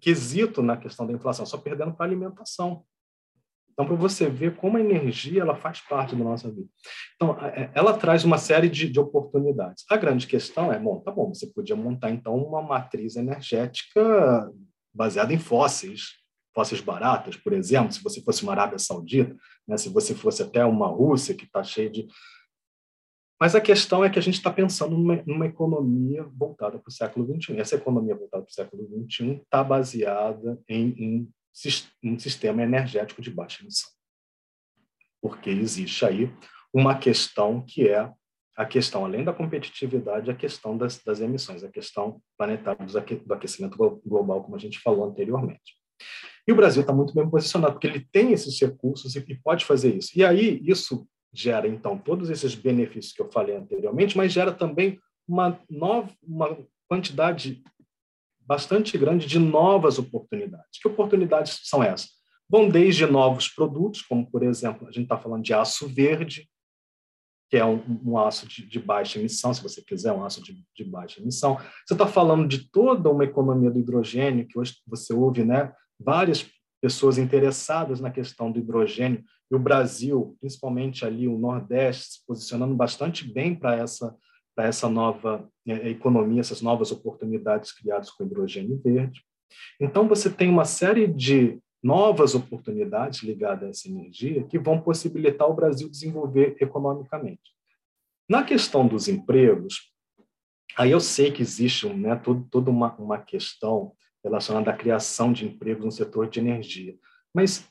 quesito 0.00 0.62
na 0.62 0.76
questão 0.76 1.06
da 1.06 1.12
inflação, 1.12 1.46
só 1.46 1.58
perdendo 1.58 1.92
para 1.94 2.06
a 2.06 2.08
alimentação. 2.08 2.84
Então, 3.72 3.86
para 3.86 3.94
você 3.94 4.28
ver 4.28 4.56
como 4.56 4.76
a 4.76 4.80
energia 4.80 5.40
ela 5.40 5.54
faz 5.54 5.80
parte 5.80 6.16
da 6.16 6.24
nossa 6.24 6.50
vida. 6.50 6.68
Então, 7.14 7.38
é, 7.46 7.70
ela 7.74 7.96
traz 7.96 8.24
uma 8.24 8.36
série 8.36 8.68
de, 8.68 8.88
de 8.88 8.98
oportunidades. 8.98 9.84
A 9.88 9.96
grande 9.96 10.26
questão 10.26 10.72
é, 10.72 10.78
bom, 10.78 10.98
tá 11.00 11.12
bom, 11.12 11.32
você 11.32 11.46
podia 11.46 11.76
montar 11.76 12.10
então 12.10 12.36
uma 12.36 12.60
matriz 12.60 13.14
energética 13.14 14.52
baseada 14.92 15.32
em 15.32 15.38
fósseis, 15.38 16.18
fósseis 16.58 16.80
baratas, 16.80 17.36
por 17.36 17.52
exemplo, 17.52 17.92
se 17.92 18.02
você 18.02 18.20
fosse 18.20 18.42
uma 18.42 18.50
Arábia 18.50 18.80
Saudita, 18.80 19.36
né, 19.66 19.76
se 19.76 19.88
você 19.88 20.12
fosse 20.12 20.42
até 20.42 20.64
uma 20.64 20.88
Rússia 20.88 21.32
que 21.32 21.44
está 21.44 21.62
cheia 21.62 21.88
de 21.88 22.08
mas 23.40 23.54
a 23.54 23.60
questão 23.60 24.04
é 24.04 24.10
que 24.10 24.18
a 24.18 24.22
gente 24.22 24.34
está 24.34 24.50
pensando 24.50 24.98
numa, 24.98 25.22
numa, 25.24 25.46
economia 25.46 26.24
voltada 26.24 26.76
para 26.76 26.88
o 26.88 26.92
século 26.92 27.24
XXI. 27.24 27.60
Essa 27.60 27.76
economia 27.76 28.16
voltada 28.16 28.42
para 28.42 28.50
o 28.50 28.52
século 28.52 29.06
XXI 29.08 29.40
está 29.42 29.62
baseada 29.62 30.60
em 30.68 30.92
um, 31.00 31.28
um 32.02 32.18
sistema 32.18 32.64
energético 32.64 33.22
de 33.22 33.30
baixa 33.30 33.62
emissão. 33.62 33.88
Porque 35.22 35.50
existe 35.50 36.04
aí 36.04 36.34
uma 36.74 36.98
questão 36.98 37.64
que 37.64 37.88
é 37.88 38.12
a 38.56 38.66
questão, 38.66 39.04
além 39.04 39.22
da 39.22 39.32
competitividade, 39.32 40.32
a 40.32 40.34
questão 40.34 40.76
das, 40.76 40.98
das 41.04 41.20
emissões, 41.20 41.62
a 41.62 41.70
questão 41.70 42.20
planetária 42.36 42.84
do 42.84 43.34
aquecimento 43.34 43.78
global, 44.04 44.42
como 44.42 44.56
a 44.56 44.58
gente 44.58 44.80
falou 44.80 45.08
anteriormente. 45.08 45.78
E 46.48 46.52
o 46.52 46.56
Brasil 46.56 46.80
está 46.80 46.94
muito 46.94 47.14
bem 47.14 47.28
posicionado, 47.28 47.74
porque 47.74 47.86
ele 47.86 48.08
tem 48.10 48.32
esses 48.32 48.58
recursos 48.58 49.14
e, 49.14 49.18
e 49.28 49.34
pode 49.34 49.66
fazer 49.66 49.94
isso. 49.94 50.12
E 50.16 50.24
aí, 50.24 50.62
isso 50.64 51.06
gera, 51.30 51.68
então, 51.68 51.98
todos 51.98 52.30
esses 52.30 52.54
benefícios 52.54 53.12
que 53.12 53.20
eu 53.20 53.30
falei 53.30 53.54
anteriormente, 53.54 54.16
mas 54.16 54.32
gera 54.32 54.50
também 54.50 54.98
uma, 55.28 55.60
nova, 55.68 56.10
uma 56.22 56.58
quantidade 56.88 57.62
bastante 58.40 58.96
grande 58.96 59.26
de 59.26 59.38
novas 59.38 59.98
oportunidades. 59.98 60.80
Que 60.80 60.88
oportunidades 60.88 61.60
são 61.64 61.82
essas? 61.82 62.12
Vão 62.48 62.66
desde 62.66 63.04
novos 63.04 63.48
produtos, 63.48 64.00
como, 64.00 64.24
por 64.30 64.42
exemplo, 64.42 64.88
a 64.88 64.90
gente 64.90 65.02
está 65.02 65.18
falando 65.18 65.44
de 65.44 65.52
aço 65.52 65.86
verde, 65.86 66.48
que 67.50 67.58
é 67.58 67.64
um, 67.64 67.82
um 68.06 68.18
aço 68.18 68.48
de, 68.48 68.66
de, 68.66 68.78
baixa 68.78 69.18
emissão, 69.18 69.52
se 69.52 69.62
você 69.62 69.82
quiser, 69.82 70.12
um 70.12 70.24
aço 70.24 70.42
de, 70.42 70.64
de 70.74 70.84
baixa 70.84 71.20
emissão. 71.20 71.56
Você 71.86 71.92
está 71.92 72.06
falando 72.06 72.48
de 72.48 72.70
toda 72.70 73.10
uma 73.10 73.24
economia 73.24 73.70
do 73.70 73.78
hidrogênio, 73.78 74.46
que 74.46 74.58
hoje 74.58 74.76
você 74.86 75.12
ouve 75.12 75.44
né, 75.44 75.74
várias 75.98 76.48
pessoas 76.80 77.18
interessadas 77.18 78.00
na 78.00 78.10
questão 78.10 78.50
do 78.52 78.58
hidrogênio, 78.58 79.24
e 79.50 79.54
o 79.54 79.58
Brasil, 79.58 80.36
principalmente 80.40 81.04
ali 81.04 81.26
o 81.26 81.38
Nordeste, 81.38 82.04
se 82.04 82.26
posicionando 82.26 82.74
bastante 82.74 83.26
bem 83.26 83.54
para 83.54 83.76
essa, 83.76 84.14
para 84.54 84.66
essa 84.66 84.88
nova 84.88 85.48
é, 85.66 85.88
economia, 85.88 86.40
essas 86.40 86.60
novas 86.60 86.92
oportunidades 86.92 87.72
criadas 87.72 88.10
com 88.10 88.24
hidrogênio 88.24 88.80
verde. 88.84 89.22
Então, 89.80 90.06
você 90.06 90.28
tem 90.28 90.50
uma 90.50 90.66
série 90.66 91.06
de 91.06 91.58
novas 91.82 92.34
oportunidades 92.34 93.22
ligadas 93.22 93.64
a 93.64 93.70
essa 93.70 93.88
energia 93.88 94.44
que 94.44 94.58
vão 94.58 94.80
possibilitar 94.80 95.48
o 95.48 95.54
Brasil 95.54 95.88
desenvolver 95.88 96.56
economicamente. 96.60 97.54
Na 98.28 98.42
questão 98.44 98.86
dos 98.86 99.08
empregos, 99.08 99.90
aí 100.76 100.90
eu 100.90 101.00
sei 101.00 101.30
que 101.30 101.40
existe 101.40 101.88
né, 101.88 102.16
todo, 102.16 102.46
toda 102.50 102.70
uma, 102.70 102.94
uma 102.96 103.18
questão 103.18 103.92
relacionada 104.24 104.70
à 104.70 104.76
criação 104.76 105.32
de 105.32 105.46
empregos 105.46 105.84
no 105.84 105.92
setor 105.92 106.28
de 106.28 106.40
energia. 106.40 106.96
Mas 107.34 107.68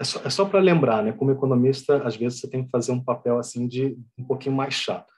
é 0.00 0.04
só, 0.04 0.20
é 0.24 0.30
só 0.30 0.44
para 0.44 0.60
lembrar, 0.60 1.02
né? 1.02 1.12
Como 1.12 1.32
economista, 1.32 2.02
às 2.06 2.16
vezes 2.16 2.40
você 2.40 2.48
tem 2.48 2.64
que 2.64 2.70
fazer 2.70 2.92
um 2.92 3.02
papel 3.02 3.38
assim 3.38 3.66
de 3.66 3.98
um 4.16 4.24
pouquinho 4.24 4.54
mais 4.54 4.74
chato. 4.74 5.12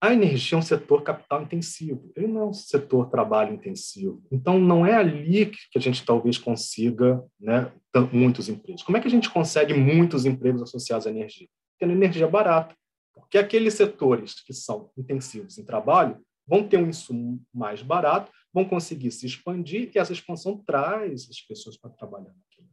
A 0.00 0.12
energia 0.12 0.56
é 0.56 0.58
um 0.60 0.62
setor 0.62 1.02
capital 1.02 1.42
intensivo, 1.42 2.12
ele 2.14 2.28
não 2.28 2.42
é 2.42 2.46
um 2.46 2.52
setor 2.52 3.10
trabalho 3.10 3.52
intensivo. 3.52 4.22
Então, 4.30 4.56
não 4.58 4.86
é 4.86 4.94
ali 4.94 5.46
que 5.46 5.76
a 5.76 5.80
gente 5.80 6.04
talvez 6.04 6.38
consiga 6.38 7.20
né, 7.38 7.72
muitos 8.12 8.48
empregos. 8.48 8.84
Como 8.84 8.96
é 8.96 9.00
que 9.00 9.08
a 9.08 9.10
gente 9.10 9.28
consegue 9.28 9.74
muitos 9.74 10.24
empregos 10.24 10.62
associados 10.62 11.06
à 11.06 11.10
energia? 11.10 11.48
Tendo 11.80 11.92
energia 11.92 12.28
barata. 12.28 12.76
Porque 13.12 13.38
aqueles 13.38 13.74
setores 13.74 14.40
que 14.40 14.54
são 14.54 14.88
intensivos 14.96 15.58
em 15.58 15.64
trabalho 15.64 16.16
vão 16.46 16.66
ter 16.66 16.78
um 16.78 16.88
insumo 16.88 17.42
mais 17.52 17.82
barato, 17.82 18.30
vão 18.52 18.64
conseguir 18.64 19.10
se 19.10 19.26
expandir 19.26 19.90
e 19.94 19.98
essa 19.98 20.12
expansão 20.12 20.56
traz 20.58 21.28
as 21.30 21.40
pessoas 21.40 21.76
para 21.76 21.90
trabalhar 21.90 22.32
naquilo. 22.34 22.68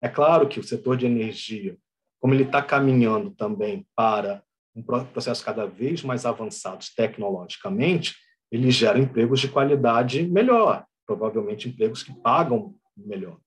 É 0.00 0.08
claro 0.08 0.48
que 0.48 0.58
o 0.58 0.64
setor 0.64 0.96
de 0.96 1.06
energia, 1.06 1.78
como 2.20 2.34
ele 2.34 2.44
está 2.44 2.62
caminhando 2.62 3.30
também 3.30 3.86
para 3.94 4.42
um 4.74 4.82
processo 4.82 5.44
cada 5.44 5.66
vez 5.66 6.02
mais 6.02 6.24
avançado 6.24 6.84
tecnologicamente, 6.96 8.16
ele 8.50 8.70
gera 8.70 8.98
empregos 8.98 9.40
de 9.40 9.48
qualidade 9.48 10.26
melhor, 10.26 10.84
provavelmente 11.06 11.68
empregos 11.68 12.02
que 12.02 12.12
pagam 12.20 12.74
melhor. 12.96 13.38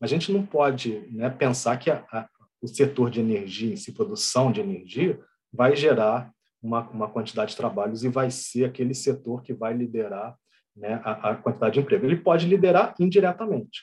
Mas 0.00 0.10
a 0.10 0.14
gente 0.14 0.32
não 0.32 0.44
pode 0.44 1.00
né, 1.10 1.28
pensar 1.28 1.76
que 1.76 1.90
a, 1.90 2.04
a, 2.12 2.28
o 2.62 2.66
setor 2.66 3.10
de 3.10 3.20
energia, 3.20 3.72
em 3.72 3.76
si, 3.76 3.92
produção 3.92 4.50
de 4.50 4.60
energia, 4.60 5.20
vai 5.52 5.76
gerar 5.76 6.32
uma, 6.62 6.88
uma 6.90 7.08
quantidade 7.08 7.52
de 7.52 7.56
trabalhos 7.56 8.02
e 8.04 8.08
vai 8.08 8.30
ser 8.30 8.64
aquele 8.64 8.94
setor 8.94 9.42
que 9.42 9.52
vai 9.52 9.74
liderar 9.74 10.36
né, 10.78 11.00
a, 11.04 11.30
a 11.30 11.34
quantidade 11.36 11.74
de 11.74 11.80
emprego. 11.80 12.06
Ele 12.06 12.16
pode 12.16 12.46
liderar 12.46 12.94
indiretamente, 12.98 13.82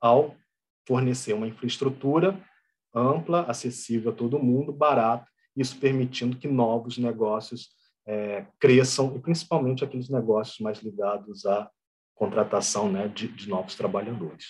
ao 0.00 0.34
fornecer 0.86 1.32
uma 1.32 1.46
infraestrutura 1.46 2.40
ampla, 2.94 3.42
acessível 3.42 4.10
a 4.10 4.14
todo 4.14 4.38
mundo, 4.38 4.72
barata, 4.72 5.26
isso 5.56 5.78
permitindo 5.78 6.36
que 6.36 6.48
novos 6.48 6.98
negócios 6.98 7.68
é, 8.06 8.46
cresçam, 8.58 9.14
e 9.16 9.20
principalmente 9.20 9.84
aqueles 9.84 10.08
negócios 10.08 10.58
mais 10.58 10.78
ligados 10.78 11.46
à 11.46 11.70
contratação 12.14 12.90
né, 12.90 13.08
de, 13.08 13.28
de 13.28 13.48
novos 13.48 13.74
trabalhadores. 13.74 14.46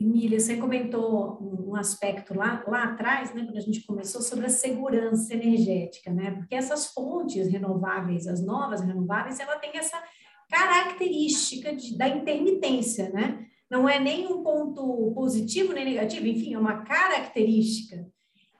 Emília, 0.00 0.38
você 0.38 0.56
comentou 0.56 1.38
um 1.40 1.74
aspecto 1.74 2.32
lá, 2.32 2.64
lá 2.68 2.84
atrás, 2.84 3.34
né, 3.34 3.44
quando 3.44 3.56
a 3.56 3.60
gente 3.60 3.84
começou, 3.84 4.22
sobre 4.22 4.46
a 4.46 4.50
segurança 4.50 5.34
energética, 5.34 6.12
né? 6.12 6.30
Porque 6.30 6.54
essas 6.54 6.92
fontes 6.92 7.48
renováveis, 7.48 8.28
as 8.28 8.44
novas 8.44 8.80
renováveis, 8.80 9.40
ela 9.40 9.58
tem 9.58 9.76
essa 9.76 10.00
característica 10.48 11.74
de, 11.74 11.98
da 11.98 12.08
intermitência, 12.08 13.10
né? 13.10 13.44
Não 13.68 13.88
é 13.88 13.98
nem 13.98 14.26
um 14.28 14.42
ponto 14.42 15.12
positivo 15.14 15.72
nem 15.72 15.84
negativo, 15.84 16.26
enfim, 16.26 16.54
é 16.54 16.58
uma 16.58 16.84
característica. 16.84 18.06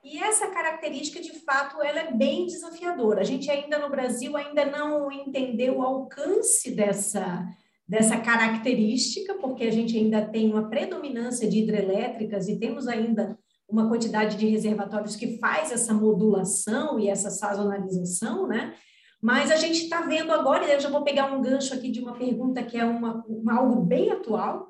E 0.03 0.17
essa 0.21 0.47
característica, 0.47 1.21
de 1.21 1.39
fato, 1.39 1.81
ela 1.81 1.99
é 1.99 2.11
bem 2.11 2.45
desafiadora. 2.45 3.21
A 3.21 3.25
gente 3.25 3.49
ainda 3.49 3.79
no 3.79 3.89
Brasil 3.89 4.35
ainda 4.35 4.65
não 4.65 5.11
entendeu 5.11 5.77
o 5.77 5.81
alcance 5.81 6.71
dessa 6.71 7.47
dessa 7.89 8.17
característica, 8.17 9.33
porque 9.39 9.63
a 9.63 9.71
gente 9.71 9.97
ainda 9.97 10.21
tem 10.21 10.47
uma 10.51 10.69
predominância 10.69 11.49
de 11.49 11.63
hidrelétricas 11.63 12.47
e 12.47 12.59
temos 12.59 12.87
ainda 12.87 13.35
uma 13.67 13.89
quantidade 13.89 14.37
de 14.37 14.47
reservatórios 14.47 15.15
que 15.15 15.39
faz 15.39 15.71
essa 15.71 15.91
modulação 15.91 16.99
e 16.99 17.09
essa 17.09 17.31
sazonalização, 17.31 18.47
né? 18.47 18.75
Mas 19.19 19.49
a 19.49 19.55
gente 19.55 19.83
está 19.83 20.01
vendo 20.01 20.31
agora, 20.31 20.65
e 20.65 20.71
eu 20.71 20.79
já 20.79 20.89
vou 20.89 21.03
pegar 21.03 21.33
um 21.33 21.41
gancho 21.41 21.73
aqui 21.73 21.89
de 21.89 21.99
uma 21.99 22.13
pergunta 22.13 22.63
que 22.63 22.77
é 22.77 22.85
uma, 22.85 23.25
uma, 23.27 23.57
algo 23.57 23.81
bem 23.81 24.11
atual, 24.11 24.69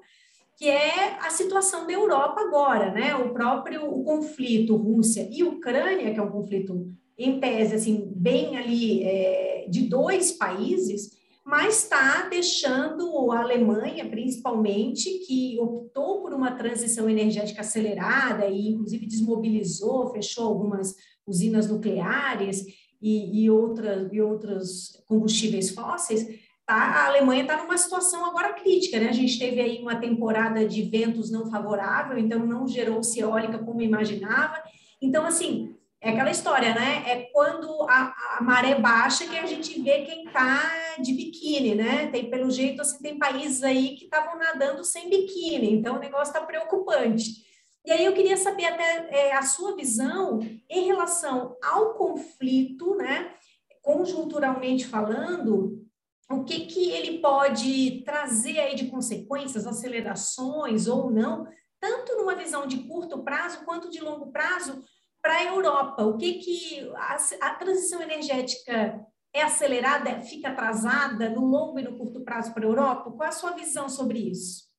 que 0.57 0.69
é 0.69 1.17
a 1.19 1.29
situação 1.29 1.85
da 1.85 1.93
Europa 1.93 2.39
agora, 2.39 2.91
né? 2.91 3.15
O 3.15 3.33
próprio 3.33 3.85
o 3.85 4.03
conflito 4.03 4.77
Rússia 4.77 5.27
e 5.29 5.43
Ucrânia, 5.43 6.13
que 6.13 6.19
é 6.19 6.23
um 6.23 6.31
conflito 6.31 6.87
em 7.17 7.37
tese 7.37 7.75
assim 7.75 8.11
bem 8.15 8.57
ali 8.57 9.03
é, 9.03 9.65
de 9.69 9.81
dois 9.89 10.31
países, 10.31 11.18
mas 11.49 11.81
está 11.81 12.27
deixando 12.29 13.31
a 13.31 13.39
Alemanha, 13.39 14.07
principalmente, 14.07 15.09
que 15.25 15.57
optou 15.59 16.21
por 16.21 16.31
uma 16.31 16.51
transição 16.51 17.09
energética 17.09 17.61
acelerada 17.61 18.45
e, 18.45 18.67
inclusive, 18.67 19.07
desmobilizou, 19.07 20.11
fechou 20.11 20.45
algumas 20.45 20.93
usinas 21.25 21.67
nucleares 21.67 22.63
e, 23.01 23.43
e, 23.43 23.49
outras, 23.49 24.13
e 24.13 24.21
outros 24.21 25.03
combustíveis 25.07 25.71
fósseis, 25.71 26.23
tá, 26.67 26.75
a 26.75 27.07
Alemanha 27.07 27.41
está 27.41 27.57
numa 27.57 27.79
situação 27.79 28.23
agora 28.25 28.53
crítica, 28.53 28.99
né? 28.99 29.09
A 29.09 29.13
gente 29.13 29.39
teve 29.39 29.59
aí 29.59 29.81
uma 29.81 29.95
temporada 29.95 30.67
de 30.67 30.83
ventos 30.83 31.31
não 31.31 31.49
favorável, 31.49 32.19
então 32.19 32.45
não 32.45 32.67
gerou-se 32.67 33.19
eólica 33.19 33.57
como 33.57 33.81
imaginava. 33.81 34.61
Então, 35.01 35.25
assim, 35.25 35.75
é 36.01 36.11
aquela 36.11 36.31
história, 36.31 36.73
né? 36.73 37.03
É 37.05 37.29
quando 37.33 37.83
a, 37.89 38.37
a 38.37 38.41
maré 38.41 38.75
baixa 38.75 39.27
que 39.27 39.37
a 39.37 39.45
gente 39.45 39.81
vê 39.81 40.03
quem 40.03 40.25
está 40.25 40.95
de 40.99 41.13
biquíni, 41.13 41.75
né? 41.75 42.07
Tem, 42.07 42.29
pelo 42.29 42.49
jeito, 42.49 42.81
assim, 42.81 43.01
tem 43.01 43.19
países 43.19 43.63
aí 43.63 43.95
que 43.95 44.05
estavam 44.05 44.37
nadando 44.37 44.83
sem 44.83 45.09
biquíni, 45.09 45.73
então 45.73 45.97
o 45.97 45.99
negócio 45.99 46.31
está 46.33 46.41
preocupante. 46.41 47.43
E 47.85 47.91
aí 47.91 48.05
eu 48.05 48.13
queria 48.13 48.37
saber 48.37 48.65
até 48.65 49.09
é, 49.09 49.33
a 49.35 49.41
sua 49.41 49.75
visão 49.75 50.39
em 50.69 50.85
relação 50.85 51.57
ao 51.61 51.95
conflito, 51.95 52.95
né? 52.95 53.33
Conjunturalmente 53.81 54.85
falando, 54.85 55.85
o 56.29 56.43
que, 56.45 56.61
que 56.61 56.91
ele 56.91 57.19
pode 57.19 58.03
trazer 58.05 58.59
aí 58.59 58.75
de 58.75 58.87
consequências, 58.87 59.65
acelerações 59.65 60.87
ou 60.87 61.11
não, 61.11 61.45
tanto 61.79 62.15
numa 62.15 62.35
visão 62.35 62.67
de 62.67 62.83
curto 62.83 63.23
prazo 63.23 63.65
quanto 63.65 63.89
de 63.89 63.99
longo 63.99 64.31
prazo, 64.31 64.83
para 65.21 65.37
a 65.37 65.45
Europa? 65.45 66.03
O 66.03 66.17
que 66.17 66.35
que 66.35 66.91
a, 66.95 67.17
a, 67.41 67.55
transição 67.55 68.01
energética 68.01 69.05
é 69.33 69.41
acelerada, 69.41 70.19
fica 70.21 70.49
atrasada 70.49 71.29
no 71.29 71.45
longo 71.45 71.79
e 71.79 71.83
no 71.83 71.97
curto 71.97 72.21
prazo 72.21 72.53
para 72.53 72.65
a 72.65 72.69
Europa? 72.69 73.11
Qual 73.11 73.23
é 73.23 73.27
a 73.27 73.31
sua 73.31 73.51
visão 73.51 73.87
sobre 73.89 74.19
isso? 74.19 74.69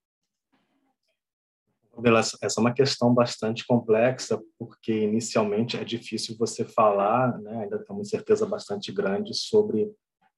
Essa 2.41 2.61
é 2.61 2.61
uma 2.61 2.73
questão 2.73 3.13
bastante 3.13 3.67
complexa, 3.67 4.41
porque 4.59 5.03
inicialmente 5.03 5.77
é 5.77 5.85
difícil 5.85 6.37
você 6.39 6.65
falar, 6.65 7.39
né, 7.41 7.65
ainda 7.65 7.79
tem 7.79 7.95
uma 7.95 8.01
incerteza 8.01 8.47
bastante 8.47 8.91
grande 8.91 9.35
sobre 9.35 9.93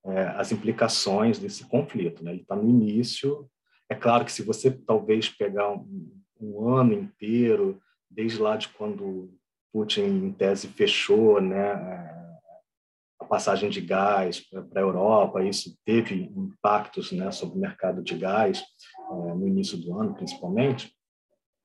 é, 0.04 0.22
as 0.36 0.50
implicações 0.50 1.38
desse 1.38 1.64
conflito. 1.64 2.24
Né? 2.24 2.32
Ele 2.32 2.42
está 2.42 2.56
no 2.56 2.68
início. 2.68 3.48
É 3.88 3.94
claro 3.94 4.24
que 4.24 4.32
se 4.32 4.42
você 4.42 4.70
talvez 4.70 5.28
pegar 5.28 5.70
um, 5.70 6.12
um 6.40 6.68
ano 6.68 6.92
inteiro, 6.94 7.80
desde 8.10 8.38
lá 8.38 8.56
de 8.56 8.68
quando 8.70 9.32
Putin, 9.72 10.02
em 10.02 10.32
tese, 10.32 10.68
fechou 10.68 11.40
né, 11.40 11.72
a 13.20 13.24
passagem 13.24 13.70
de 13.70 13.80
gás 13.80 14.40
para 14.40 14.80
a 14.80 14.84
Europa, 14.84 15.42
isso 15.42 15.76
teve 15.84 16.30
impactos 16.36 17.12
né, 17.12 17.30
sobre 17.30 17.56
o 17.56 17.60
mercado 17.60 18.02
de 18.02 18.16
gás 18.16 18.62
é, 19.10 19.34
no 19.34 19.46
início 19.46 19.78
do 19.78 19.98
ano, 19.98 20.14
principalmente, 20.14 20.92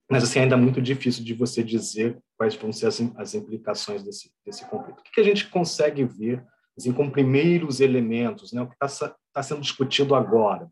mas 0.10 0.24
assim 0.24 0.40
ainda 0.40 0.56
é 0.56 0.58
muito 0.58 0.82
difícil 0.82 1.24
de 1.24 1.34
você 1.34 1.64
dizer 1.64 2.18
quais 2.38 2.56
vão 2.56 2.72
ser 2.72 2.88
as, 2.88 3.02
as 3.18 3.36
implicações 3.36 4.04
desse, 4.04 4.32
desse 4.46 4.66
conflito. 4.70 5.00
O 5.00 5.04
que, 5.04 5.12
que 5.12 5.20
a 5.20 5.24
gente 5.24 5.50
consegue 5.50 6.06
ver 6.06 6.46
assim, 6.78 6.94
como 6.94 7.12
primeiros 7.12 7.82
elementos, 7.82 8.54
né, 8.54 8.62
o 8.62 8.68
que 8.68 8.76
está 8.82 9.16
tá 9.34 9.44
sendo 9.44 9.62
discutido 9.62 10.16
agora? 10.16 10.70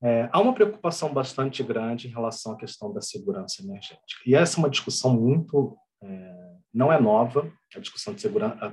É, 0.00 0.28
há 0.32 0.40
uma 0.40 0.54
preocupação 0.54 1.12
bastante 1.12 1.62
grande 1.62 2.06
em 2.06 2.10
relação 2.10 2.52
à 2.52 2.56
questão 2.56 2.92
da 2.92 3.00
segurança 3.00 3.62
energética. 3.62 4.22
E 4.24 4.34
essa 4.34 4.56
é 4.56 4.60
uma 4.60 4.70
discussão 4.70 5.12
muito 5.12 5.76
é, 6.02 6.48
não 6.72 6.92
é 6.92 7.00
nova, 7.00 7.50
a 7.74 7.80
discussão 7.80 8.14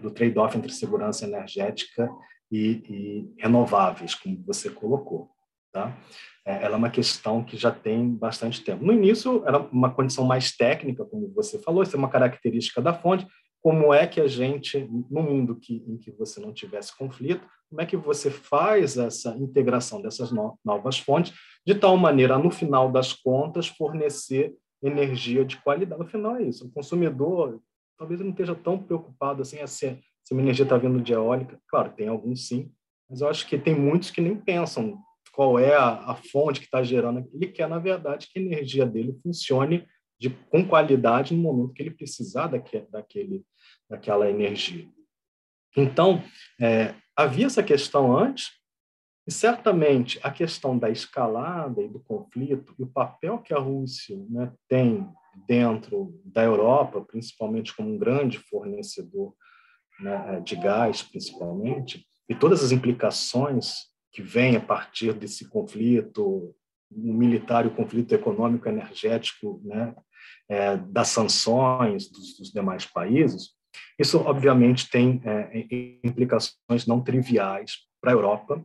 do 0.01 0.11
trade-off 0.11 0.57
entre 0.57 0.71
segurança 0.71 1.25
energética 1.25 2.09
e, 2.51 2.83
e, 2.89 3.33
renováveis, 3.41 4.13
como 4.15 4.43
você 4.45 4.69
colocou. 4.69 5.29
Tá? 5.71 5.95
É, 6.45 6.63
ela 6.63 6.75
é 6.75 6.77
uma 6.77 6.89
questão 6.89 7.43
que 7.43 7.57
já 7.57 7.71
tem 7.71 8.09
bastante 8.09 8.63
tempo. 8.63 8.85
No 8.85 8.93
início, 8.93 9.43
era 9.45 9.59
uma 9.59 9.93
condição 9.93 10.23
mais 10.23 10.55
técnica, 10.55 11.05
como 11.05 11.33
você 11.33 11.59
falou, 11.59 11.83
isso 11.83 11.95
é 11.95 11.99
uma 11.99 12.09
característica 12.09 12.81
da 12.81 12.93
fonte, 12.93 13.27
como 13.61 13.91
é 13.91 14.05
que 14.05 14.21
a 14.21 14.27
gente, 14.27 14.87
no 15.09 15.23
mundo 15.23 15.55
que, 15.55 15.83
em 15.87 15.97
que 15.97 16.11
você 16.11 16.39
não 16.39 16.53
tivesse 16.53 16.95
conflito, 16.95 17.43
como 17.67 17.81
é 17.81 17.85
que 17.85 17.97
você 17.97 18.29
faz 18.29 18.95
essa 18.95 19.35
integração 19.37 20.01
dessas 20.01 20.31
no, 20.31 20.57
novas 20.63 20.99
fontes, 20.99 21.33
de 21.65 21.73
tal 21.73 21.97
maneira, 21.97 22.37
no 22.37 22.51
final 22.51 22.91
das 22.91 23.11
contas, 23.11 23.67
fornecer 23.67 24.53
energia 24.81 25.43
de 25.45 25.57
qualidade. 25.57 26.01
No 26.01 26.07
final 26.07 26.35
é 26.37 26.43
isso. 26.43 26.65
O 26.65 26.71
consumidor 26.71 27.61
talvez 27.97 28.19
não 28.19 28.29
esteja 28.29 28.53
tão 28.53 28.77
preocupado 28.77 29.41
assim 29.41 29.57
é 29.59 29.67
se, 29.67 29.99
se 30.23 30.33
a 30.33 30.37
energia 30.37 30.63
está 30.63 30.77
vindo 30.77 31.01
de 31.01 31.13
eólica. 31.13 31.59
Claro, 31.67 31.93
tem 31.93 32.07
alguns 32.07 32.47
sim, 32.47 32.71
mas 33.09 33.21
eu 33.21 33.29
acho 33.29 33.47
que 33.47 33.57
tem 33.57 33.75
muitos 33.75 34.11
que 34.11 34.21
nem 34.21 34.35
pensam 34.35 34.97
qual 35.31 35.59
é 35.59 35.75
a, 35.75 36.11
a 36.11 36.15
fonte 36.15 36.59
que 36.59 36.65
está 36.65 36.81
gerando. 36.83 37.27
Ele 37.33 37.47
quer, 37.47 37.67
na 37.67 37.79
verdade, 37.79 38.27
que 38.31 38.39
a 38.39 38.41
energia 38.41 38.85
dele 38.85 39.17
funcione 39.21 39.85
de, 40.19 40.29
com 40.29 40.65
qualidade 40.65 41.35
no 41.35 41.41
momento 41.41 41.73
que 41.73 41.83
ele 41.83 41.91
precisar 41.91 42.47
daquele, 42.47 42.87
daquele, 42.87 43.45
daquela 43.89 44.29
energia. 44.29 44.87
Então, 45.75 46.23
é, 46.59 46.95
havia 47.15 47.47
essa 47.47 47.61
questão 47.61 48.17
antes, 48.17 48.51
e 49.27 49.31
certamente 49.31 50.19
a 50.21 50.29
questão 50.29 50.77
da 50.77 50.89
escalada 50.89 51.81
e 51.81 51.87
do 51.87 51.99
conflito 51.99 52.75
e 52.77 52.83
o 52.83 52.87
papel 52.87 53.39
que 53.39 53.53
a 53.53 53.59
Rússia 53.59 54.17
né, 54.29 54.51
tem 54.67 55.07
dentro 55.47 56.19
da 56.23 56.43
Europa, 56.43 57.01
principalmente 57.01 57.75
como 57.75 57.93
um 57.93 57.97
grande 57.97 58.37
fornecedor 58.37 59.33
né, 59.99 60.41
de 60.41 60.55
gás, 60.55 61.01
principalmente, 61.01 62.05
e 62.29 62.35
todas 62.35 62.63
as 62.63 62.71
implicações 62.71 63.87
que 64.11 64.21
vêm 64.21 64.55
a 64.55 64.61
partir 64.61 65.13
desse 65.13 65.49
conflito 65.49 66.55
o 66.91 67.13
militar 67.13 67.65
o 67.65 67.71
conflito 67.71 68.13
econômico 68.13 68.69
energético 68.69 69.59
né, 69.65 69.93
é, 70.47 70.77
das 70.77 71.09
sanções 71.09 72.09
dos, 72.09 72.37
dos, 72.37 72.51
demais 72.51 72.85
países, 72.85 73.49
isso 73.99 74.19
obviamente 74.19 74.89
tem 74.89 75.21
é, 75.25 75.65
implicações 76.03 76.85
não 76.87 77.01
triviais 77.01 77.79
para 77.99 78.11
a 78.11 78.13
Europa 78.13 78.63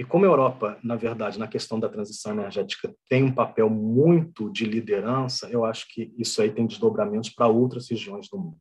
e 0.00 0.04
como 0.04 0.24
a 0.24 0.28
Europa, 0.28 0.78
na 0.82 0.96
verdade, 0.96 1.38
na 1.38 1.46
questão 1.46 1.78
da 1.78 1.86
transição 1.86 2.32
energética, 2.32 2.90
tem 3.06 3.22
um 3.22 3.34
papel 3.34 3.68
muito 3.68 4.50
de 4.50 4.64
liderança, 4.64 5.46
eu 5.50 5.62
acho 5.62 5.86
que 5.90 6.10
isso 6.16 6.40
aí 6.40 6.50
tem 6.50 6.66
desdobramentos 6.66 7.28
para 7.28 7.48
outras 7.48 7.90
regiões 7.90 8.26
do 8.30 8.38
mundo. 8.38 8.56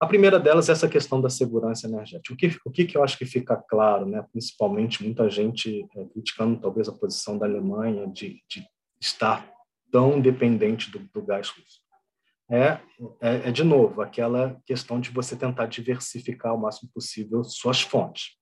A 0.00 0.06
primeira 0.08 0.40
delas 0.40 0.68
é 0.68 0.72
essa 0.72 0.88
questão 0.88 1.20
da 1.20 1.30
segurança 1.30 1.86
energética. 1.86 2.34
O 2.34 2.36
que, 2.36 2.58
o 2.66 2.72
que, 2.72 2.84
que 2.84 2.96
eu 2.96 3.04
acho 3.04 3.16
que 3.16 3.24
fica 3.24 3.54
claro, 3.56 4.04
né, 4.04 4.26
principalmente 4.32 5.00
muita 5.04 5.30
gente 5.30 5.86
é, 5.94 6.04
criticando 6.06 6.60
talvez 6.60 6.88
a 6.88 6.92
posição 6.92 7.38
da 7.38 7.46
Alemanha 7.46 8.08
de, 8.08 8.42
de 8.50 8.66
estar 9.00 9.48
tão 9.92 10.20
dependente 10.20 10.90
do, 10.90 10.98
do 10.98 11.22
gás 11.22 11.50
russo, 11.50 11.80
é, 12.50 12.80
é, 13.20 13.48
é, 13.48 13.52
de 13.52 13.62
novo, 13.62 14.02
aquela 14.02 14.60
questão 14.66 15.00
de 15.00 15.10
você 15.10 15.36
tentar 15.36 15.66
diversificar 15.66 16.52
o 16.52 16.60
máximo 16.60 16.90
possível 16.92 17.44
suas 17.44 17.80
fontes. 17.80 18.41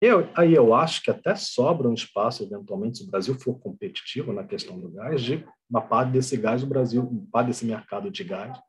Eu, 0.00 0.30
aí 0.34 0.54
eu 0.54 0.72
acho 0.72 1.02
que 1.02 1.10
até 1.10 1.34
sobra 1.34 1.86
um 1.86 1.92
espaço, 1.92 2.42
eventualmente, 2.42 2.98
se 2.98 3.04
o 3.04 3.10
Brasil 3.10 3.34
for 3.38 3.58
competitivo 3.58 4.32
na 4.32 4.44
questão 4.44 4.80
do 4.80 4.90
gás, 4.90 5.20
de 5.20 5.46
uma 5.68 5.82
parte 5.82 6.12
desse 6.12 6.38
gás, 6.38 6.62
o 6.62 6.66
Brasil, 6.66 7.28
parte 7.30 7.48
desse 7.48 7.66
mercado 7.66 8.10
de 8.10 8.24
gás, 8.24 8.56
o 8.58 8.62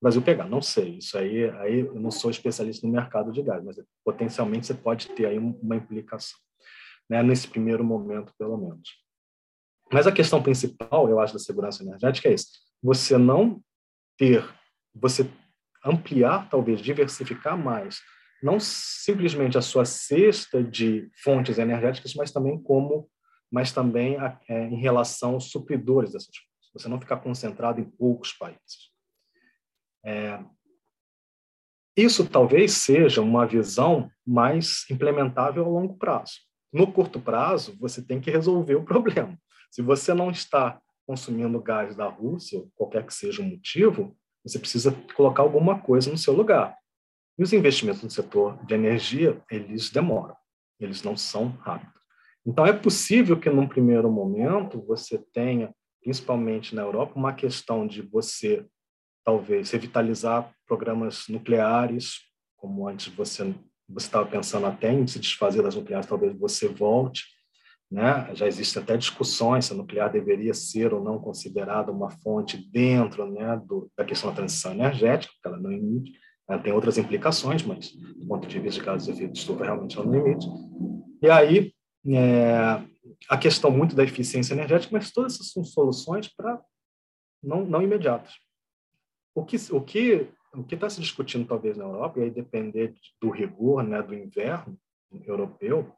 Brasil 0.00 0.22
pegar. 0.22 0.48
Não 0.48 0.62
sei, 0.62 0.96
isso 0.96 1.18
aí, 1.18 1.50
aí 1.58 1.80
eu 1.80 2.00
não 2.00 2.10
sou 2.10 2.30
especialista 2.30 2.86
no 2.86 2.92
mercado 2.92 3.30
de 3.30 3.42
gás, 3.42 3.62
mas 3.62 3.76
potencialmente 4.02 4.66
você 4.66 4.74
pode 4.74 5.08
ter 5.10 5.26
aí 5.26 5.38
uma 5.38 5.76
implicação, 5.76 6.38
né, 7.08 7.22
nesse 7.22 7.48
primeiro 7.48 7.84
momento, 7.84 8.32
pelo 8.38 8.56
menos. 8.56 8.88
Mas 9.92 10.06
a 10.06 10.12
questão 10.12 10.42
principal, 10.42 11.08
eu 11.08 11.20
acho, 11.20 11.34
da 11.34 11.38
segurança 11.38 11.82
energética 11.82 12.28
é 12.28 12.34
isso: 12.34 12.48
você 12.82 13.18
não 13.18 13.62
ter, 14.16 14.42
você 14.94 15.30
ampliar, 15.84 16.48
talvez 16.48 16.80
diversificar 16.80 17.58
mais, 17.58 18.00
não 18.42 18.60
simplesmente 18.60 19.58
a 19.58 19.62
sua 19.62 19.84
cesta 19.84 20.62
de 20.62 21.10
fontes 21.22 21.58
energéticas, 21.58 22.14
mas 22.14 22.30
também 22.30 22.60
como, 22.62 23.08
mas 23.50 23.72
também 23.72 24.16
é, 24.48 24.64
em 24.64 24.80
relação 24.80 25.34
aos 25.34 25.50
supridores 25.50 26.12
dessas 26.12 26.36
fontes. 26.36 26.72
Você 26.72 26.88
não 26.88 27.00
ficar 27.00 27.16
concentrado 27.18 27.80
em 27.80 27.84
poucos 27.84 28.32
países. 28.32 28.90
É, 30.04 30.38
isso 31.96 32.28
talvez 32.28 32.72
seja 32.74 33.20
uma 33.20 33.44
visão 33.44 34.08
mais 34.24 34.84
implementável 34.90 35.64
a 35.64 35.68
longo 35.68 35.96
prazo. 35.96 36.34
No 36.72 36.92
curto 36.92 37.18
prazo, 37.18 37.76
você 37.80 38.00
tem 38.00 38.20
que 38.20 38.30
resolver 38.30 38.76
o 38.76 38.84
problema. 38.84 39.36
Se 39.70 39.82
você 39.82 40.14
não 40.14 40.30
está 40.30 40.80
consumindo 41.06 41.60
gás 41.60 41.96
da 41.96 42.06
Rússia, 42.06 42.62
qualquer 42.76 43.04
que 43.04 43.12
seja 43.12 43.42
o 43.42 43.44
motivo, 43.44 44.16
você 44.44 44.58
precisa 44.58 44.92
colocar 45.14 45.42
alguma 45.42 45.80
coisa 45.80 46.10
no 46.10 46.18
seu 46.18 46.34
lugar. 46.34 46.76
E 47.38 47.42
os 47.42 47.52
investimentos 47.52 48.02
no 48.02 48.10
setor 48.10 48.58
de 48.66 48.74
energia, 48.74 49.40
eles 49.50 49.90
demoram, 49.90 50.34
eles 50.80 51.02
não 51.02 51.16
são 51.16 51.48
rápidos. 51.60 51.98
Então, 52.44 52.66
é 52.66 52.72
possível 52.72 53.38
que, 53.38 53.48
num 53.50 53.68
primeiro 53.68 54.10
momento, 54.10 54.82
você 54.84 55.18
tenha, 55.32 55.72
principalmente 56.02 56.74
na 56.74 56.82
Europa, 56.82 57.12
uma 57.14 57.32
questão 57.32 57.86
de 57.86 58.02
você, 58.02 58.66
talvez, 59.24 59.70
revitalizar 59.70 60.52
programas 60.66 61.28
nucleares, 61.28 62.20
como 62.56 62.88
antes 62.88 63.08
você 63.14 63.54
estava 63.96 64.26
pensando 64.26 64.66
até 64.66 64.92
em 64.92 65.06
se 65.06 65.18
desfazer 65.18 65.62
das 65.62 65.74
nucleares, 65.74 66.06
talvez 66.06 66.36
você 66.36 66.68
volte, 66.68 67.24
né? 67.90 68.34
Já 68.34 68.46
existem 68.46 68.82
até 68.82 68.96
discussões 68.96 69.66
se 69.66 69.72
a 69.72 69.76
nuclear 69.76 70.12
deveria 70.12 70.52
ser 70.52 70.92
ou 70.92 71.02
não 71.02 71.18
considerada 71.18 71.90
uma 71.90 72.10
fonte 72.10 72.56
dentro 72.70 73.30
né, 73.30 73.60
do, 73.66 73.90
da 73.96 74.04
questão 74.04 74.30
da 74.30 74.36
transição 74.36 74.72
energética, 74.72 75.32
porque 75.32 75.48
ela 75.48 75.58
não 75.58 75.72
emite. 75.72 76.12
Ela 76.48 76.58
tem 76.58 76.72
outras 76.72 76.96
implicações, 76.96 77.62
mas 77.62 77.92
do 77.92 78.26
ponto 78.26 78.48
de 78.48 78.58
vista 78.58 78.80
de 78.80 78.86
gases 78.86 79.06
de 79.06 79.12
efeito 79.12 79.36
estufa, 79.36 79.64
realmente 79.64 79.96
ela 79.96 80.06
não 80.06 80.14
emite. 80.14 80.46
E 81.20 81.28
aí, 81.28 81.74
é, 82.06 82.82
a 83.28 83.36
questão 83.36 83.70
muito 83.70 83.94
da 83.94 84.04
eficiência 84.04 84.54
energética, 84.54 84.96
mas 84.96 85.10
todas 85.10 85.34
essas 85.34 85.50
são 85.50 85.64
soluções 85.64 86.28
para 86.28 86.60
não, 87.42 87.64
não 87.64 87.82
imediatas. 87.82 88.34
O 89.34 89.44
que 89.44 89.56
o 89.70 89.80
que 89.80 90.28
o 90.54 90.64
que 90.64 90.74
está 90.74 90.88
se 90.88 91.00
discutindo 91.00 91.46
talvez 91.46 91.76
na 91.76 91.84
Europa 91.84 92.18
e 92.18 92.24
aí 92.24 92.30
depender 92.30 92.94
do 93.20 93.30
rigor, 93.30 93.82
né, 93.82 94.02
do 94.02 94.14
inverno 94.14 94.78
europeu, 95.26 95.94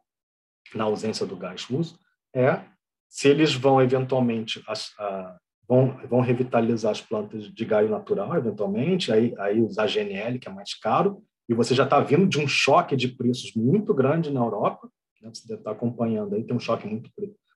na 0.75 0.85
ausência 0.85 1.25
do 1.25 1.37
gás 1.37 1.65
russo, 1.65 1.99
é 2.35 2.65
se 3.09 3.29
eles 3.29 3.55
vão 3.55 3.81
eventualmente 3.81 4.63
as, 4.67 4.93
a, 4.99 5.39
vão, 5.70 5.96
vão 6.09 6.20
revitalizar 6.20 6.90
as 6.90 7.00
plantas 7.00 7.44
de 7.44 7.64
gás 7.64 7.88
natural, 7.88 8.35
eventualmente, 8.37 9.12
aí, 9.12 9.33
aí 9.38 9.62
usar 9.62 9.87
GNL, 9.87 10.37
que 10.40 10.48
é 10.48 10.52
mais 10.52 10.74
caro, 10.74 11.22
e 11.48 11.54
você 11.54 11.76
já 11.76 11.85
está 11.85 12.00
vindo 12.00 12.26
de 12.26 12.40
um 12.40 12.48
choque 12.48 12.96
de 12.96 13.06
preços 13.06 13.52
muito 13.54 13.94
grande 13.94 14.33
na 14.33 14.40
Europa, 14.40 14.90
né? 15.22 15.30
você 15.33 15.46
deve 15.46 15.61
estar 15.61 15.70
tá 15.70 15.76
acompanhando 15.76 16.35
aí, 16.35 16.42
tem 16.42 16.56
um 16.56 16.61
choque 16.61 16.88
muito, 16.88 17.09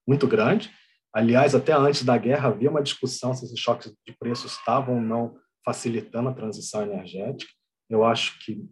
muito 0.06 0.28
grande. 0.28 0.70
Aliás, 1.12 1.56
até 1.56 1.72
antes 1.72 2.04
da 2.04 2.16
guerra 2.16 2.50
havia 2.50 2.70
uma 2.70 2.82
discussão 2.82 3.34
se 3.34 3.46
esses 3.46 3.58
choques 3.58 3.92
de 4.06 4.16
preços 4.16 4.52
estavam 4.52 4.94
ou 4.94 5.00
não 5.00 5.36
facilitando 5.64 6.28
a 6.28 6.34
transição 6.34 6.82
energética. 6.82 7.50
Eu 7.90 8.04
acho 8.04 8.38
que 8.44 8.64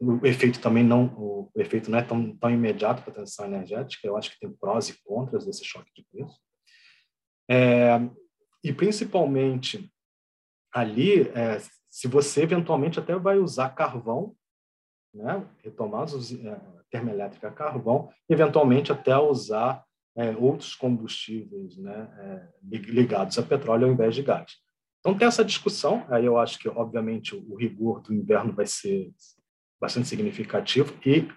o 0.00 0.24
efeito 0.24 0.60
também 0.60 0.84
não 0.84 1.06
o 1.16 1.50
efeito 1.56 1.90
não 1.90 1.98
é 1.98 2.02
tão, 2.02 2.36
tão 2.36 2.50
imediato 2.50 3.02
para 3.02 3.12
a 3.12 3.14
transição 3.14 3.46
energética. 3.46 4.06
Eu 4.06 4.16
acho 4.16 4.32
que 4.32 4.40
tem 4.40 4.52
prós 4.52 4.88
e 4.88 5.02
contras 5.04 5.46
desse 5.46 5.64
choque 5.64 5.90
de 5.94 6.04
preço. 6.10 6.36
É, 7.48 8.00
e 8.64 8.72
principalmente 8.72 9.92
ali, 10.72 11.28
é, 11.28 11.60
se 11.90 12.08
você 12.08 12.42
eventualmente 12.42 12.98
até 12.98 13.14
vai 13.14 13.38
usar 13.38 13.68
carvão, 13.68 14.34
né, 15.12 15.46
retomadas 15.62 16.32
é, 16.32 16.60
termoelétrica 16.90 17.48
a 17.48 17.52
carvão, 17.52 18.10
eventualmente 18.28 18.90
até 18.90 19.16
usar 19.16 19.84
é, 20.16 20.30
outros 20.30 20.74
combustíveis 20.74 21.76
né, 21.76 22.08
é, 22.18 22.48
ligados 22.78 23.38
a 23.38 23.42
petróleo 23.42 23.86
ao 23.86 23.92
invés 23.92 24.14
de 24.14 24.22
gás. 24.22 24.52
Então 24.98 25.16
tem 25.16 25.28
essa 25.28 25.44
discussão, 25.44 26.06
aí 26.08 26.24
eu 26.24 26.38
acho 26.38 26.58
que 26.58 26.68
obviamente 26.68 27.36
o 27.36 27.56
rigor 27.56 28.00
do 28.00 28.14
inverno 28.14 28.54
vai 28.54 28.66
ser 28.66 29.12
bastante 29.78 30.08
significativo 30.08 30.94
e 31.04 31.28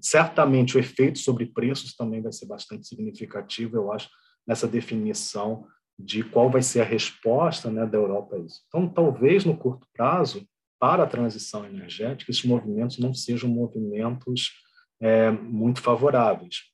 certamente 0.00 0.76
o 0.76 0.80
efeito 0.80 1.20
sobre 1.20 1.46
preços 1.46 1.94
também 1.94 2.20
vai 2.20 2.32
ser 2.32 2.46
bastante 2.46 2.88
significativo, 2.88 3.76
eu 3.76 3.92
acho, 3.92 4.10
nessa 4.44 4.66
definição 4.66 5.68
de 5.98 6.22
qual 6.22 6.50
vai 6.50 6.62
ser 6.62 6.80
a 6.80 6.84
resposta 6.84 7.70
né, 7.70 7.86
da 7.86 7.98
Europa 7.98 8.36
a 8.36 8.38
isso. 8.38 8.62
Então, 8.68 8.88
talvez 8.88 9.44
no 9.44 9.56
curto 9.56 9.86
prazo, 9.92 10.46
para 10.80 11.04
a 11.04 11.06
transição 11.06 11.64
energética, 11.64 12.30
esses 12.30 12.44
movimentos 12.44 12.98
não 12.98 13.14
sejam 13.14 13.48
movimentos 13.48 14.50
é, 15.00 15.30
muito 15.30 15.80
favoráveis. 15.80 16.72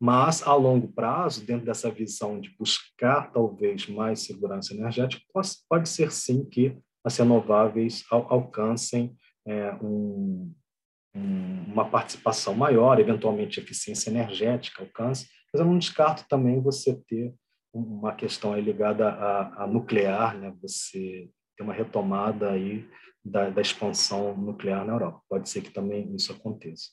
Mas, 0.00 0.46
a 0.46 0.54
longo 0.54 0.92
prazo, 0.92 1.44
dentro 1.44 1.66
dessa 1.66 1.90
visão 1.90 2.40
de 2.40 2.50
buscar 2.56 3.32
talvez 3.32 3.88
mais 3.88 4.20
segurança 4.20 4.72
energética, 4.72 5.24
pode, 5.68 5.88
ser 5.88 6.12
sim 6.12 6.44
que 6.44 6.78
as 7.04 7.16
renováveis 7.16 8.04
al 8.12 8.26
alcancem 8.30 9.16
é, 9.44 9.72
um, 9.82 10.54
uma 11.12 11.88
participação 11.88 12.54
maior, 12.54 13.00
eventualmente 13.00 13.58
eficiência 13.58 14.10
energética 14.10 14.82
alcance, 14.82 15.26
mas 15.52 15.60
eu 15.60 15.66
não 15.66 15.78
descarto 15.78 16.24
também 16.28 16.60
você 16.60 16.94
ter 17.08 17.34
uma 17.72 18.14
questão 18.14 18.52
aí 18.52 18.62
ligada 18.62 19.08
à, 19.08 19.64
à 19.64 19.66
nuclear, 19.66 20.36
né? 20.38 20.54
você 20.60 21.30
ter 21.56 21.62
uma 21.62 21.72
retomada 21.72 22.50
aí 22.50 22.88
da, 23.24 23.50
da, 23.50 23.60
expansão 23.60 24.36
nuclear 24.36 24.84
na 24.84 24.92
Europa. 24.92 25.20
Pode 25.28 25.48
ser 25.48 25.60
que 25.60 25.70
também 25.70 26.14
isso 26.14 26.32
aconteça. 26.32 26.90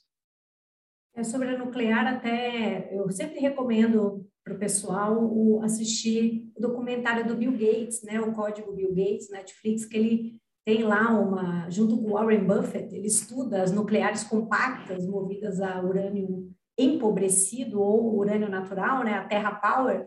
É 1.15 1.23
sobre 1.23 1.49
a 1.49 1.57
nuclear, 1.57 2.05
até 2.07 2.89
eu 2.93 3.09
sempre 3.09 3.39
recomendo 3.39 4.27
para 4.43 4.53
o 4.53 4.59
pessoal 4.59 5.17
o, 5.17 5.61
assistir 5.63 6.51
o 6.55 6.61
documentário 6.61 7.25
do 7.25 7.35
Bill 7.35 7.53
Gates, 7.53 8.03
né, 8.03 8.19
o 8.19 8.33
Código 8.33 8.73
Bill 8.73 8.93
Gates, 8.93 9.29
Netflix, 9.29 9.85
que 9.85 9.97
ele 9.97 10.41
tem 10.65 10.83
lá 10.83 11.11
uma, 11.11 11.69
junto 11.69 11.97
com 11.97 12.13
Warren 12.13 12.43
Buffett, 12.45 12.93
ele 12.93 13.07
estuda 13.07 13.61
as 13.61 13.71
nucleares 13.71 14.23
compactas 14.23 15.07
movidas 15.07 15.61
a 15.61 15.81
urânio 15.81 16.51
empobrecido 16.77 17.79
ou 17.79 18.17
urânio 18.17 18.49
natural, 18.49 19.03
né, 19.03 19.13
a 19.13 19.25
Terra 19.25 19.55
Power, 19.55 20.05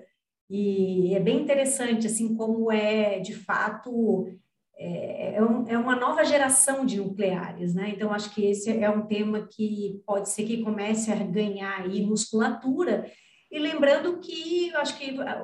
e 0.50 1.14
é 1.14 1.20
bem 1.20 1.42
interessante, 1.42 2.06
assim, 2.06 2.34
como 2.34 2.72
é, 2.72 3.18
de 3.18 3.34
fato, 3.34 4.26
é, 4.78 5.34
é, 5.34 5.42
um, 5.42 5.68
é, 5.68 5.76
uma 5.76 5.96
nova 5.96 6.24
geração 6.24 6.86
de 6.86 6.96
nucleares, 6.96 7.74
né? 7.74 7.92
Então, 7.94 8.12
acho 8.12 8.34
que 8.34 8.46
esse 8.46 8.70
é 8.70 8.88
um 8.88 9.06
tema 9.06 9.46
que 9.50 10.00
pode 10.06 10.30
ser 10.30 10.44
que 10.44 10.62
comece 10.62 11.12
a 11.12 11.16
ganhar 11.16 11.82
aí 11.82 12.00
musculatura 12.06 13.10
e 13.50 13.58
lembrando 13.58 14.18
que, 14.18 14.68
eu 14.68 14.78
acho 14.78 14.98
que 14.98 15.18
ah, 15.20 15.42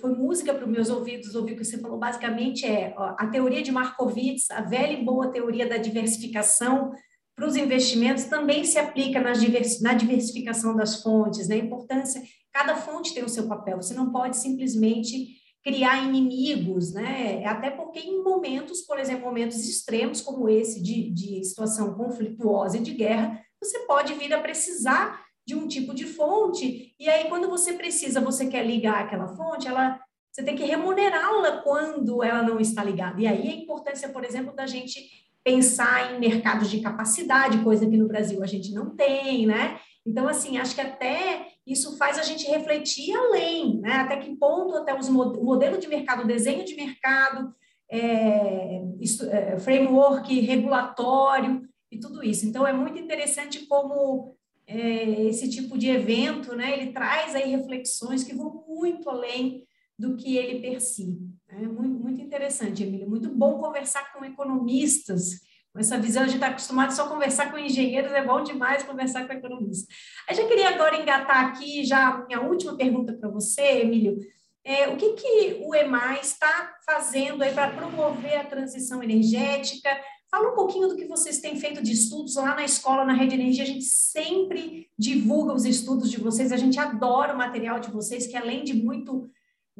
foi 0.00 0.12
música 0.12 0.52
para 0.52 0.64
os 0.64 0.70
meus 0.70 0.90
ouvidos 0.90 1.34
ouvir 1.36 1.52
o 1.52 1.56
que 1.56 1.64
você 1.64 1.78
falou, 1.78 1.98
basicamente 1.98 2.66
é 2.66 2.92
ó, 2.96 3.14
a 3.16 3.28
teoria 3.28 3.62
de 3.62 3.70
Markowitz, 3.70 4.50
a 4.50 4.60
velha 4.60 4.92
e 4.92 5.04
boa 5.04 5.30
teoria 5.30 5.68
da 5.68 5.76
diversificação 5.76 6.92
para 7.36 7.46
os 7.46 7.54
investimentos 7.54 8.24
também 8.24 8.64
se 8.64 8.76
aplica 8.76 9.20
nas 9.20 9.40
divers, 9.40 9.80
na 9.80 9.94
diversificação 9.94 10.74
das 10.74 11.00
fontes, 11.00 11.46
né? 11.46 11.54
A 11.54 11.58
importância, 11.58 12.20
cada 12.58 12.74
fonte 12.74 13.14
tem 13.14 13.24
o 13.24 13.28
seu 13.28 13.46
papel, 13.46 13.80
você 13.80 13.94
não 13.94 14.10
pode 14.10 14.36
simplesmente 14.36 15.38
criar 15.62 16.02
inimigos, 16.02 16.92
né? 16.92 17.44
Até 17.46 17.70
porque 17.70 18.00
em 18.00 18.20
momentos, 18.20 18.80
por 18.82 18.98
exemplo, 18.98 19.26
momentos 19.26 19.64
extremos 19.68 20.20
como 20.20 20.48
esse 20.48 20.82
de, 20.82 21.08
de 21.10 21.44
situação 21.44 21.94
conflituosa 21.94 22.78
e 22.78 22.82
de 22.82 22.94
guerra, 22.94 23.40
você 23.62 23.80
pode 23.80 24.14
vir 24.14 24.34
a 24.34 24.40
precisar 24.40 25.24
de 25.46 25.54
um 25.54 25.68
tipo 25.68 25.94
de 25.94 26.04
fonte, 26.04 26.94
e 26.98 27.08
aí 27.08 27.28
quando 27.28 27.48
você 27.48 27.74
precisa, 27.74 28.20
você 28.20 28.46
quer 28.46 28.66
ligar 28.66 29.04
aquela 29.04 29.28
fonte, 29.28 29.68
ela 29.68 30.00
você 30.32 30.42
tem 30.42 30.56
que 30.56 30.64
remunerá-la 30.64 31.62
quando 31.62 32.22
ela 32.22 32.42
não 32.42 32.60
está 32.60 32.84
ligada. 32.84 33.20
E 33.20 33.26
aí 33.26 33.48
a 33.48 33.54
importância, 33.54 34.08
por 34.08 34.24
exemplo, 34.24 34.54
da 34.54 34.66
gente 34.66 35.00
pensar 35.42 36.12
em 36.12 36.20
mercados 36.20 36.70
de 36.70 36.80
capacidade, 36.80 37.64
coisa 37.64 37.88
que 37.88 37.96
no 37.96 38.06
Brasil 38.06 38.42
a 38.42 38.46
gente 38.46 38.72
não 38.72 38.94
tem, 38.94 39.46
né? 39.46 39.80
Então, 40.06 40.26
assim, 40.26 40.56
acho 40.56 40.74
que 40.74 40.80
até 40.80 41.46
isso 41.72 41.96
faz 41.96 42.18
a 42.18 42.22
gente 42.22 42.46
refletir 42.46 43.14
além, 43.14 43.80
né? 43.80 43.92
Até 43.94 44.16
que 44.16 44.34
ponto 44.36 44.76
até 44.76 44.98
os 44.98 45.08
o 45.08 45.44
modelo 45.44 45.78
de 45.78 45.88
mercado, 45.88 46.26
desenho 46.26 46.64
de 46.64 46.74
mercado, 46.74 47.54
é, 47.90 48.82
é, 49.30 49.58
framework 49.58 50.40
regulatório 50.40 51.62
e 51.90 51.98
tudo 51.98 52.22
isso. 52.22 52.46
Então, 52.46 52.66
é 52.66 52.72
muito 52.72 52.98
interessante 52.98 53.66
como 53.66 54.36
é, 54.66 55.24
esse 55.24 55.48
tipo 55.48 55.78
de 55.78 55.88
evento, 55.88 56.54
né, 56.54 56.72
ele 56.78 56.92
traz 56.92 57.34
aí 57.34 57.50
reflexões 57.50 58.22
que 58.22 58.34
vão 58.34 58.64
muito 58.68 59.08
além 59.08 59.66
do 59.98 60.14
que 60.16 60.36
ele 60.36 60.60
per 60.60 60.80
si. 60.80 61.18
É 61.48 61.66
muito, 61.66 61.98
muito 61.98 62.20
interessante, 62.20 62.82
Emília. 62.82 63.08
Muito 63.08 63.30
bom 63.30 63.58
conversar 63.58 64.12
com 64.12 64.24
economistas, 64.24 65.40
com 65.72 65.80
essa 65.80 65.98
visão. 65.98 66.22
A 66.22 66.26
gente 66.26 66.36
está 66.36 66.48
acostumado 66.48 66.92
só 66.92 67.04
a 67.04 67.08
conversar 67.08 67.50
com 67.50 67.58
engenheiros, 67.58 68.12
é 68.12 68.24
bom 68.24 68.42
demais 68.42 68.82
conversar 68.82 69.26
com 69.26 69.32
economistas. 69.32 69.86
Eu 70.28 70.34
já 70.34 70.46
queria 70.46 70.70
agora 70.70 71.00
engatar 71.00 71.46
aqui 71.46 71.84
já 71.84 72.08
a 72.08 72.26
minha 72.26 72.40
última 72.40 72.76
pergunta 72.76 73.12
para 73.12 73.28
você, 73.28 73.80
Emílio. 73.82 74.18
É, 74.64 74.88
o 74.88 74.96
que, 74.96 75.14
que 75.14 75.62
o 75.64 75.74
EMAI 75.74 76.20
está 76.20 76.74
fazendo 76.84 77.42
aí 77.42 77.54
para 77.54 77.70
promover 77.70 78.38
a 78.38 78.44
transição 78.44 79.02
energética? 79.02 79.88
Fala 80.30 80.52
um 80.52 80.54
pouquinho 80.54 80.88
do 80.88 80.96
que 80.96 81.06
vocês 81.06 81.40
têm 81.40 81.58
feito 81.58 81.82
de 81.82 81.92
estudos 81.92 82.34
lá 82.34 82.54
na 82.54 82.64
escola, 82.64 83.02
na 83.02 83.14
Rede 83.14 83.34
Energia. 83.34 83.64
A 83.64 83.66
gente 83.66 83.84
sempre 83.84 84.86
divulga 84.98 85.54
os 85.54 85.64
estudos 85.64 86.10
de 86.10 86.20
vocês, 86.20 86.52
a 86.52 86.56
gente 86.58 86.78
adora 86.78 87.32
o 87.32 87.38
material 87.38 87.80
de 87.80 87.90
vocês, 87.90 88.26
que 88.26 88.36
além 88.36 88.62
de 88.62 88.74
muito 88.74 89.30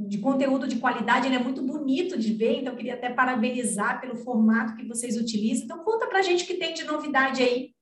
de 0.07 0.19
conteúdo 0.19 0.69
de 0.69 0.77
qualidade, 0.77 1.27
ele 1.27 1.37
é 1.37 1.43
muito 1.43 1.63
bonito 1.63 2.19
de 2.19 2.33
ver, 2.33 2.61
então 2.61 2.77
queria 2.77 2.95
até 2.95 3.11
parabenizar 3.11 4.01
pelo 4.01 4.17
formato 4.17 4.77
que 4.77 4.87
vocês 4.87 5.17
utilizam. 5.17 5.65
Então 5.65 5.85
conta 5.85 6.07
para 6.07 6.21
a 6.21 6.23
gente 6.23 6.45
o 6.45 6.47
que 6.47 6.55
tem 6.55 6.73
de 6.73 6.85
novidade 6.85 7.43
aí. 7.43 7.73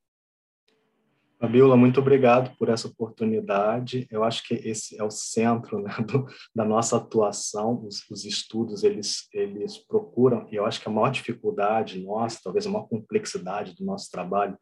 Fabiola, 1.39 1.77
muito 1.77 1.99
obrigado 1.99 2.57
por 2.57 2.67
essa 2.67 2.87
oportunidade. 2.87 4.07
Eu 4.09 4.23
acho 4.23 4.47
que 4.47 4.55
esse 4.55 4.99
é 4.99 5.03
o 5.03 5.11
centro 5.11 5.79
né, 5.79 5.93
do, 6.03 6.25
da 6.55 6.65
nossa 6.65 6.97
atuação. 6.97 7.85
Os, 7.85 8.09
os, 8.09 8.25
estudos 8.25 8.83
eles 8.83 9.27
eles 9.31 9.77
procuram 9.77 10.47
e 10.51 10.55
eu 10.55 10.65
acho 10.65 10.81
que 10.81 10.89
a 10.89 10.91
maior 10.91 11.11
dificuldade 11.11 12.03
nossa, 12.03 12.39
talvez 12.43 12.65
a 12.65 12.71
maior 12.71 12.87
complexidade 12.87 13.75
do 13.75 13.85
nosso 13.85 14.09
trabalho 14.09 14.57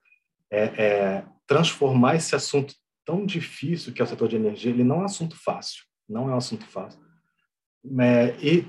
é, 0.52 0.64
é 0.64 1.26
transformar 1.48 2.18
esse 2.18 2.36
assunto 2.36 2.74
tão 3.06 3.26
difícil 3.26 3.94
que 3.94 4.02
é 4.02 4.04
o 4.04 4.08
setor 4.08 4.28
de 4.28 4.36
energia. 4.36 4.72
Ele 4.72 4.84
não 4.84 4.98
é 4.98 5.02
um 5.04 5.06
assunto 5.06 5.38
fácil, 5.42 5.86
não 6.10 6.30
é 6.30 6.34
um 6.34 6.38
assunto 6.38 6.66
fácil 6.66 7.05
é, 8.00 8.36
e 8.42 8.62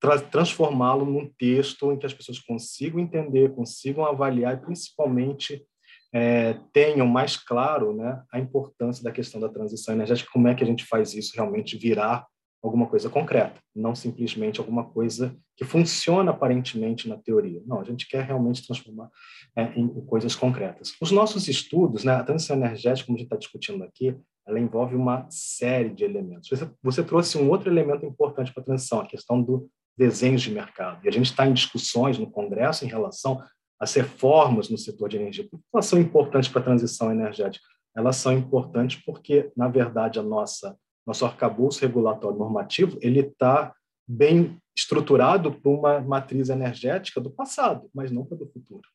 tra 0.00 0.18
transformá-lo 0.20 1.06
num 1.06 1.30
texto 1.38 1.90
em 1.90 1.98
que 1.98 2.04
as 2.04 2.12
pessoas 2.12 2.38
consigam 2.38 3.00
entender, 3.00 3.54
consigam 3.54 4.04
avaliar 4.04 4.54
e 4.54 4.60
principalmente 4.60 5.64
é, 6.12 6.58
tenham 6.72 7.06
mais 7.06 7.36
claro 7.36 7.94
né, 7.96 8.22
a 8.30 8.38
importância 8.38 9.02
da 9.02 9.10
questão 9.10 9.40
da 9.40 9.48
transição 9.48 9.94
energética, 9.94 10.30
como 10.32 10.46
é 10.46 10.54
que 10.54 10.62
a 10.62 10.66
gente 10.66 10.84
faz 10.84 11.14
isso 11.14 11.32
realmente 11.34 11.76
virar 11.76 12.26
alguma 12.62 12.86
coisa 12.86 13.10
concreta, 13.10 13.60
não 13.74 13.94
simplesmente 13.94 14.58
alguma 14.58 14.84
coisa 14.84 15.36
que 15.56 15.64
funciona 15.64 16.30
aparentemente 16.30 17.08
na 17.08 17.16
teoria. 17.16 17.62
Não, 17.66 17.80
a 17.80 17.84
gente 17.84 18.08
quer 18.08 18.24
realmente 18.24 18.64
transformar 18.64 19.10
é, 19.56 19.64
em 19.78 19.88
coisas 20.06 20.34
concretas. 20.34 20.94
Os 21.00 21.10
nossos 21.10 21.46
estudos, 21.46 22.04
né, 22.04 22.14
a 22.14 22.24
transição 22.24 22.56
energética, 22.56 23.06
como 23.06 23.18
a 23.18 23.20
gente 23.20 23.26
está 23.26 23.36
discutindo 23.36 23.84
aqui, 23.84 24.16
ela 24.46 24.60
envolve 24.60 24.94
uma 24.94 25.26
série 25.30 25.90
de 25.90 26.04
elementos. 26.04 26.48
Você, 26.48 26.70
você 26.82 27.02
trouxe 27.02 27.38
um 27.38 27.48
outro 27.48 27.70
elemento 27.70 28.04
importante 28.04 28.52
para 28.52 28.62
a 28.62 28.66
transição, 28.66 29.00
a 29.00 29.06
questão 29.06 29.40
do 29.42 29.68
desenho 29.96 30.36
de 30.36 30.50
mercado. 30.50 31.04
E 31.04 31.08
a 31.08 31.12
gente 31.12 31.26
está 31.26 31.46
em 31.46 31.52
discussões 31.52 32.18
no 32.18 32.30
Congresso 32.30 32.84
em 32.84 32.88
relação 32.88 33.42
às 33.80 33.94
reformas 33.94 34.68
no 34.68 34.76
setor 34.76 35.08
de 35.08 35.16
energia. 35.16 35.48
Por 35.50 35.58
que 35.58 35.64
elas 35.72 35.86
são 35.86 35.98
importantes 35.98 36.48
para 36.48 36.60
a 36.60 36.64
transição 36.64 37.10
energética? 37.10 37.66
Elas 37.96 38.16
são 38.16 38.32
importantes 38.32 39.00
porque, 39.04 39.50
na 39.56 39.68
verdade, 39.68 40.18
a 40.18 40.22
nossa 40.22 40.76
nosso 41.06 41.26
arcabouço 41.26 41.82
regulatório 41.82 42.38
normativo 42.38 42.98
ele 43.02 43.20
está 43.20 43.74
bem 44.08 44.58
estruturado 44.74 45.52
para 45.52 45.70
uma 45.70 46.00
matriz 46.00 46.48
energética 46.48 47.20
do 47.20 47.30
passado, 47.30 47.90
mas 47.94 48.10
não 48.10 48.24
para 48.24 48.42
o 48.42 48.48
futuro 48.48 48.88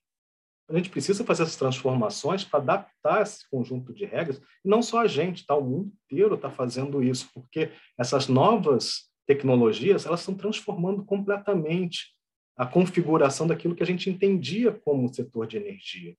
a 0.69 0.77
gente 0.77 0.89
precisa 0.89 1.23
fazer 1.23 1.43
essas 1.43 1.55
transformações 1.55 2.43
para 2.43 2.59
adaptar 2.59 3.21
esse 3.21 3.49
conjunto 3.49 3.93
de 3.93 4.05
regras. 4.05 4.39
E 4.63 4.69
não 4.69 4.81
só 4.81 4.99
a 5.01 5.07
gente, 5.07 5.45
tá? 5.45 5.55
o 5.55 5.63
mundo 5.63 5.91
inteiro 6.05 6.35
está 6.35 6.49
fazendo 6.49 7.03
isso, 7.03 7.29
porque 7.33 7.71
essas 7.97 8.27
novas 8.27 9.09
tecnologias 9.25 10.05
elas 10.05 10.19
estão 10.19 10.35
transformando 10.35 11.03
completamente 11.03 12.13
a 12.55 12.65
configuração 12.65 13.47
daquilo 13.47 13.75
que 13.75 13.83
a 13.83 13.85
gente 13.85 14.09
entendia 14.09 14.71
como 14.71 15.11
setor 15.13 15.47
de 15.47 15.57
energia, 15.57 16.15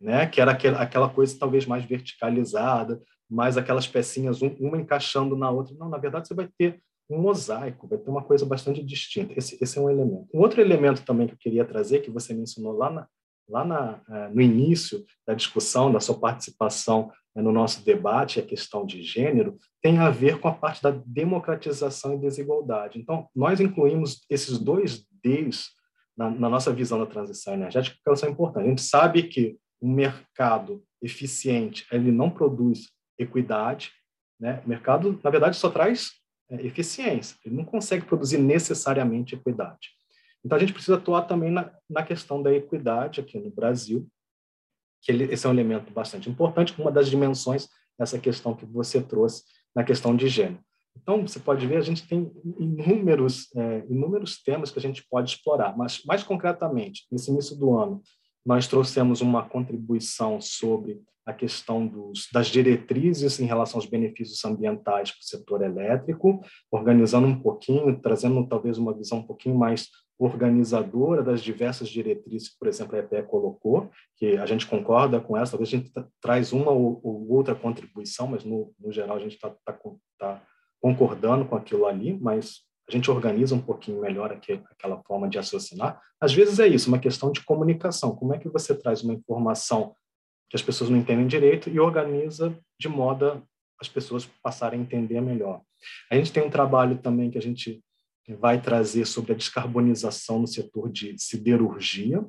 né? 0.00 0.26
que 0.26 0.40
era 0.40 0.52
aquela 0.52 1.08
coisa 1.08 1.38
talvez 1.38 1.64
mais 1.66 1.84
verticalizada, 1.84 3.00
mais 3.30 3.56
aquelas 3.56 3.86
pecinhas, 3.86 4.42
uma 4.42 4.76
encaixando 4.76 5.36
na 5.36 5.50
outra. 5.50 5.74
Não, 5.76 5.88
na 5.88 5.98
verdade, 5.98 6.28
você 6.28 6.34
vai 6.34 6.48
ter 6.58 6.82
um 7.08 7.20
mosaico, 7.20 7.86
vai 7.86 7.98
ter 7.98 8.10
uma 8.10 8.22
coisa 8.22 8.44
bastante 8.44 8.82
distinta. 8.82 9.32
Esse, 9.36 9.56
esse 9.60 9.78
é 9.78 9.80
um 9.80 9.90
elemento. 9.90 10.28
Um 10.32 10.40
outro 10.40 10.60
elemento 10.60 11.04
também 11.04 11.26
que 11.26 11.34
eu 11.34 11.38
queria 11.38 11.64
trazer, 11.64 12.00
que 12.00 12.10
você 12.10 12.34
mencionou 12.34 12.72
lá 12.72 12.90
na, 12.90 13.08
lá 13.48 13.64
na, 13.64 14.00
é, 14.08 14.28
no 14.28 14.40
início 14.40 15.04
da 15.26 15.34
discussão, 15.34 15.92
da 15.92 16.00
sua 16.00 16.18
participação 16.18 17.10
né, 17.34 17.42
no 17.42 17.52
nosso 17.52 17.84
debate, 17.84 18.38
a 18.38 18.46
questão 18.46 18.86
de 18.86 19.02
gênero, 19.02 19.58
tem 19.82 19.98
a 19.98 20.10
ver 20.10 20.38
com 20.38 20.48
a 20.48 20.54
parte 20.54 20.82
da 20.82 20.90
democratização 20.90 22.14
e 22.14 22.18
desigualdade. 22.18 22.98
Então, 22.98 23.28
nós 23.34 23.60
incluímos 23.60 24.24
esses 24.30 24.58
dois 24.58 25.06
Ds 25.22 25.70
na, 26.16 26.30
na 26.30 26.48
nossa 26.48 26.72
visão 26.72 26.98
da 26.98 27.06
transição 27.06 27.54
energética, 27.54 27.96
porque 27.96 28.08
elas 28.08 28.20
são 28.20 28.28
importantes. 28.28 28.66
A 28.66 28.70
gente 28.70 28.82
sabe 28.82 29.22
que 29.24 29.58
um 29.82 29.92
mercado 29.92 30.82
eficiente, 31.02 31.86
ele 31.92 32.10
não 32.10 32.30
produz 32.30 32.88
equidade, 33.18 33.92
né? 34.40 34.62
O 34.64 34.68
mercado, 34.68 35.20
na 35.22 35.30
verdade, 35.30 35.56
só 35.56 35.70
traz 35.70 36.12
é, 36.50 36.66
eficiência, 36.66 37.36
ele 37.44 37.54
não 37.54 37.64
consegue 37.64 38.04
produzir 38.04 38.38
necessariamente 38.38 39.34
equidade. 39.34 39.90
Então, 40.44 40.56
a 40.56 40.60
gente 40.60 40.72
precisa 40.72 40.96
atuar 40.96 41.22
também 41.22 41.50
na, 41.50 41.72
na 41.88 42.02
questão 42.02 42.42
da 42.42 42.52
equidade 42.52 43.20
aqui 43.20 43.38
no 43.38 43.50
Brasil, 43.50 44.06
que 45.00 45.10
ele, 45.10 45.24
esse 45.24 45.46
é 45.46 45.48
um 45.48 45.52
elemento 45.52 45.92
bastante 45.92 46.28
importante, 46.28 46.78
uma 46.80 46.92
das 46.92 47.08
dimensões 47.08 47.68
dessa 47.98 48.18
questão 48.18 48.54
que 48.54 48.66
você 48.66 49.00
trouxe 49.00 49.44
na 49.74 49.84
questão 49.84 50.14
de 50.14 50.28
gênero. 50.28 50.60
Então, 50.96 51.26
você 51.26 51.40
pode 51.40 51.66
ver, 51.66 51.76
a 51.76 51.82
gente 51.82 52.06
tem 52.06 52.30
inúmeros, 52.58 53.48
é, 53.56 53.84
inúmeros 53.88 54.42
temas 54.42 54.70
que 54.70 54.78
a 54.78 54.82
gente 54.82 55.04
pode 55.10 55.30
explorar, 55.30 55.76
mas, 55.76 56.02
mais 56.04 56.22
concretamente, 56.22 57.06
nesse 57.10 57.30
início 57.30 57.56
do 57.56 57.76
ano, 57.76 58.00
nós 58.46 58.66
trouxemos 58.66 59.20
uma 59.20 59.48
contribuição 59.48 60.40
sobre 60.40 61.02
a 61.26 61.32
questão 61.32 61.86
dos, 61.86 62.28
das 62.32 62.48
diretrizes 62.48 63.40
em 63.40 63.46
relação 63.46 63.78
aos 63.78 63.88
benefícios 63.88 64.44
ambientais 64.44 65.10
para 65.10 65.20
o 65.20 65.24
setor 65.24 65.62
elétrico, 65.62 66.40
organizando 66.70 67.26
um 67.26 67.40
pouquinho, 67.40 67.98
trazendo 68.00 68.46
talvez 68.46 68.76
uma 68.76 68.92
visão 68.92 69.18
um 69.18 69.26
pouquinho 69.26 69.56
mais 69.56 69.88
organizadora 70.18 71.22
das 71.22 71.42
diversas 71.42 71.88
diretrizes 71.88 72.48
que, 72.50 72.58
por 72.58 72.68
exemplo, 72.68 72.96
a 72.96 73.00
EPE 73.00 73.22
colocou, 73.24 73.90
que 74.16 74.36
a 74.36 74.46
gente 74.46 74.66
concorda 74.66 75.20
com 75.20 75.36
essa, 75.36 75.52
talvez 75.52 75.68
a 75.68 75.76
gente 75.76 75.92
traz 76.20 76.52
uma 76.52 76.70
ou, 76.70 77.00
ou, 77.02 77.28
outra 77.30 77.54
contribuição, 77.54 78.26
mas 78.26 78.44
no, 78.44 78.72
no 78.78 78.92
geral 78.92 79.16
a 79.16 79.20
gente 79.20 79.34
está 79.34 79.50
tá, 79.64 79.78
tá 80.18 80.42
concordando 80.80 81.44
com 81.44 81.56
aquilo 81.56 81.86
ali, 81.86 82.18
mas 82.20 82.60
a 82.88 82.92
gente 82.92 83.10
organiza 83.10 83.54
um 83.54 83.60
pouquinho 83.60 84.00
melhor 84.00 84.30
aquele, 84.30 84.62
aquela 84.70 85.02
forma 85.02 85.28
de 85.28 85.38
raciocinar. 85.38 86.00
Às 86.20 86.32
vezes 86.32 86.58
é 86.58 86.68
isso, 86.68 86.88
uma 86.88 86.98
questão 86.98 87.32
de 87.32 87.42
comunicação. 87.44 88.14
Como 88.14 88.34
é 88.34 88.38
que 88.38 88.48
você 88.48 88.74
traz 88.74 89.02
uma 89.02 89.14
informação 89.14 89.94
que 90.50 90.56
as 90.56 90.62
pessoas 90.62 90.90
não 90.90 90.98
entendem 90.98 91.26
direito 91.26 91.68
e 91.70 91.80
organiza 91.80 92.56
de 92.78 92.88
modo 92.88 93.26
a 93.26 93.42
as 93.80 93.88
pessoas 93.88 94.26
passarem 94.42 94.80
a 94.80 94.82
entender 94.82 95.20
melhor. 95.20 95.60
A 96.10 96.16
gente 96.16 96.32
tem 96.32 96.42
um 96.42 96.50
trabalho 96.50 96.98
também 96.98 97.30
que 97.30 97.38
a 97.38 97.42
gente 97.42 97.82
vai 98.32 98.60
trazer 98.60 99.04
sobre 99.04 99.32
a 99.32 99.36
descarbonização 99.36 100.38
no 100.38 100.46
setor 100.46 100.90
de 100.90 101.14
siderurgia. 101.18 102.20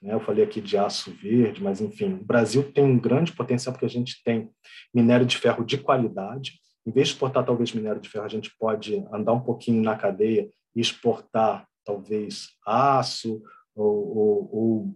Né? 0.00 0.14
Eu 0.14 0.20
falei 0.20 0.44
aqui 0.44 0.60
de 0.60 0.76
aço 0.76 1.10
verde, 1.12 1.62
mas, 1.62 1.80
enfim, 1.80 2.14
o 2.14 2.24
Brasil 2.24 2.72
tem 2.72 2.84
um 2.84 2.98
grande 2.98 3.32
potencial 3.32 3.72
porque 3.72 3.86
a 3.86 3.90
gente 3.90 4.22
tem 4.22 4.50
minério 4.94 5.26
de 5.26 5.36
ferro 5.36 5.64
de 5.64 5.78
qualidade. 5.78 6.60
Em 6.86 6.92
vez 6.92 7.08
de 7.08 7.14
exportar, 7.14 7.44
talvez, 7.44 7.72
minério 7.72 8.00
de 8.00 8.08
ferro, 8.08 8.24
a 8.24 8.28
gente 8.28 8.54
pode 8.58 9.04
andar 9.12 9.32
um 9.32 9.40
pouquinho 9.40 9.82
na 9.82 9.96
cadeia 9.96 10.48
e 10.74 10.80
exportar, 10.80 11.66
talvez, 11.84 12.50
aço 12.64 13.42
ou, 13.74 14.16
ou, 14.16 14.50
ou, 14.52 14.94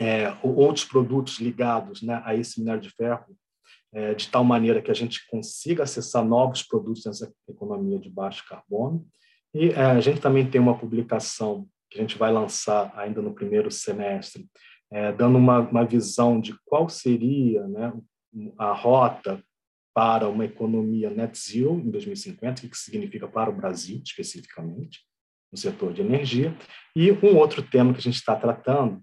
é, 0.00 0.30
ou 0.42 0.54
outros 0.56 0.84
produtos 0.84 1.38
ligados 1.40 2.02
né, 2.02 2.22
a 2.24 2.34
esse 2.34 2.60
minério 2.60 2.80
de 2.80 2.90
ferro, 2.90 3.36
é, 3.92 4.14
de 4.14 4.28
tal 4.28 4.44
maneira 4.44 4.82
que 4.82 4.90
a 4.90 4.94
gente 4.94 5.26
consiga 5.28 5.84
acessar 5.84 6.24
novos 6.24 6.62
produtos 6.62 7.04
nessa 7.04 7.32
economia 7.48 7.98
de 7.98 8.10
baixo 8.10 8.44
carbono. 8.48 9.06
E 9.54 9.68
é, 9.68 9.84
a 9.84 10.00
gente 10.00 10.20
também 10.20 10.48
tem 10.48 10.60
uma 10.60 10.76
publicação 10.76 11.68
que 11.88 11.98
a 11.98 12.02
gente 12.02 12.18
vai 12.18 12.32
lançar 12.32 12.92
ainda 12.96 13.22
no 13.22 13.32
primeiro 13.32 13.70
semestre, 13.70 14.48
é, 14.92 15.12
dando 15.12 15.38
uma, 15.38 15.60
uma 15.60 15.84
visão 15.84 16.40
de 16.40 16.54
qual 16.64 16.88
seria 16.88 17.66
né, 17.68 17.92
a 18.58 18.72
rota 18.72 19.42
para 19.94 20.28
uma 20.28 20.44
economia 20.44 21.08
net 21.08 21.38
zero 21.38 21.78
em 21.78 21.88
2050, 21.88 22.66
o 22.66 22.68
que 22.68 22.76
significa 22.76 23.28
para 23.28 23.48
o 23.48 23.54
Brasil 23.54 24.00
especificamente, 24.04 25.06
no 25.52 25.56
setor 25.56 25.92
de 25.92 26.02
energia. 26.02 26.52
E 26.96 27.12
um 27.12 27.36
outro 27.36 27.62
tema 27.62 27.92
que 27.92 28.00
a 28.00 28.02
gente 28.02 28.16
está 28.16 28.34
tratando, 28.34 29.00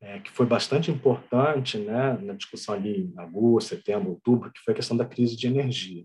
é, 0.00 0.18
que 0.18 0.30
foi 0.32 0.44
bastante 0.44 0.90
importante 0.90 1.78
né, 1.78 2.18
na 2.20 2.34
discussão 2.34 2.74
ali 2.74 3.02
em 3.02 3.14
agosto, 3.16 3.68
setembro, 3.68 4.10
outubro, 4.10 4.50
que 4.50 4.60
foi 4.60 4.72
a 4.72 4.76
questão 4.76 4.96
da 4.96 5.06
crise 5.06 5.36
de 5.36 5.46
energia 5.46 6.04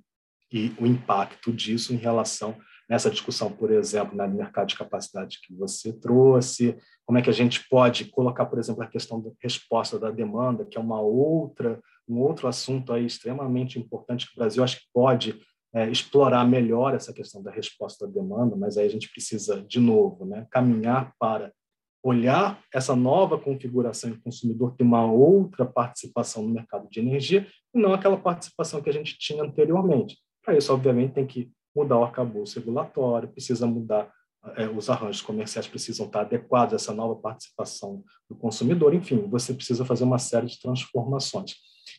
e 0.51 0.73
o 0.79 0.85
impacto 0.85 1.51
disso 1.51 1.93
em 1.93 1.97
relação 1.97 2.55
nessa 2.89 3.09
discussão, 3.09 3.51
por 3.51 3.71
exemplo, 3.71 4.17
no 4.17 4.27
mercado 4.27 4.67
de 4.67 4.77
capacidade 4.77 5.39
que 5.45 5.53
você 5.53 5.93
trouxe, 5.93 6.75
como 7.05 7.19
é 7.19 7.21
que 7.21 7.29
a 7.29 7.33
gente 7.33 7.67
pode 7.69 8.05
colocar, 8.05 8.47
por 8.47 8.57
exemplo, 8.57 8.81
a 8.83 8.87
questão 8.87 9.21
da 9.21 9.29
resposta 9.41 9.99
da 9.99 10.09
demanda, 10.09 10.65
que 10.65 10.77
é 10.77 10.81
uma 10.81 10.99
outra, 10.99 11.79
um 12.07 12.19
outro 12.19 12.47
assunto 12.47 12.91
aí 12.91 13.05
extremamente 13.05 13.77
importante 13.77 14.25
que 14.25 14.33
o 14.33 14.39
Brasil 14.39 14.63
acho 14.63 14.77
que 14.77 14.87
pode 14.91 15.39
é, 15.71 15.87
explorar 15.89 16.43
melhor 16.45 16.95
essa 16.95 17.13
questão 17.13 17.43
da 17.43 17.51
resposta 17.51 18.07
da 18.07 18.13
demanda, 18.13 18.55
mas 18.55 18.75
aí 18.75 18.87
a 18.87 18.89
gente 18.89 19.11
precisa, 19.11 19.61
de 19.61 19.79
novo, 19.79 20.25
né, 20.25 20.47
caminhar 20.49 21.13
para 21.19 21.53
olhar 22.01 22.59
essa 22.73 22.95
nova 22.95 23.37
configuração 23.37 24.09
de 24.09 24.19
consumidor 24.19 24.73
ter 24.75 24.83
uma 24.83 25.05
outra 25.05 25.65
participação 25.65 26.43
no 26.43 26.49
mercado 26.49 26.87
de 26.89 26.99
energia 26.99 27.45
e 27.75 27.79
não 27.79 27.93
aquela 27.93 28.17
participação 28.17 28.81
que 28.81 28.89
a 28.89 28.93
gente 28.93 29.17
tinha 29.19 29.43
anteriormente. 29.43 30.17
Para 30.43 30.57
isso, 30.57 30.73
obviamente, 30.73 31.13
tem 31.13 31.27
que 31.27 31.51
mudar 31.75 31.97
o 31.97 32.03
arcabouço 32.03 32.59
regulatório, 32.59 33.29
precisa 33.29 33.65
mudar 33.67 34.11
é, 34.55 34.67
os 34.67 34.89
arranjos 34.89 35.21
comerciais 35.21 35.67
precisam 35.67 36.05
estar 36.05 36.21
adequados 36.21 36.73
a 36.73 36.75
essa 36.77 36.93
nova 36.93 37.15
participação 37.15 38.03
do 38.29 38.35
consumidor, 38.35 38.93
enfim, 38.93 39.27
você 39.27 39.53
precisa 39.53 39.83
fazer 39.83 40.05
uma 40.05 40.17
série 40.17 40.47
de 40.47 40.59
transformações. 40.59 41.55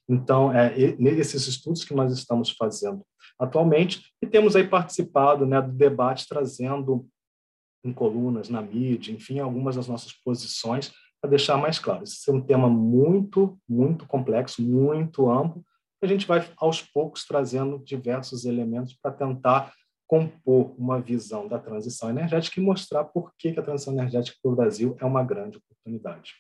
Então, 0.08 0.52
é 0.52 0.96
nesses 0.98 1.46
estudos 1.46 1.84
que 1.84 1.94
nós 1.94 2.12
estamos 2.12 2.50
fazendo 2.50 3.04
atualmente, 3.38 4.02
e 4.22 4.26
temos 4.26 4.56
aí 4.56 4.66
participado 4.66 5.46
né, 5.46 5.60
do 5.60 5.72
debate, 5.72 6.26
trazendo 6.28 7.06
em 7.84 7.92
colunas, 7.92 8.48
na 8.48 8.60
mídia, 8.60 9.12
enfim, 9.12 9.38
algumas 9.38 9.76
das 9.76 9.88
nossas 9.88 10.12
posições, 10.12 10.92
para 11.20 11.30
deixar 11.30 11.56
mais 11.56 11.78
claro. 11.78 12.04
Esse 12.04 12.30
é 12.30 12.32
um 12.32 12.40
tema 12.40 12.68
muito, 12.68 13.58
muito 13.68 14.06
complexo, 14.06 14.62
muito 14.62 15.30
amplo, 15.30 15.62
a 16.02 16.06
gente 16.06 16.26
vai, 16.26 16.48
aos 16.56 16.82
poucos, 16.82 17.26
trazendo 17.26 17.78
diversos 17.84 18.44
elementos 18.44 18.94
para 18.94 19.12
tentar 19.12 19.72
compor 20.06 20.74
uma 20.76 21.00
visão 21.00 21.46
da 21.46 21.58
transição 21.58 22.10
energética 22.10 22.58
e 22.58 22.62
mostrar 22.62 23.04
por 23.04 23.32
que, 23.38 23.50
a 23.50 23.62
transição 23.62 23.92
energética 23.92 24.36
para 24.42 24.50
o 24.50 24.56
Brasil 24.56 24.96
é 24.98 25.04
uma 25.04 25.22
grande 25.22 25.58
oportunidade. 25.58 26.34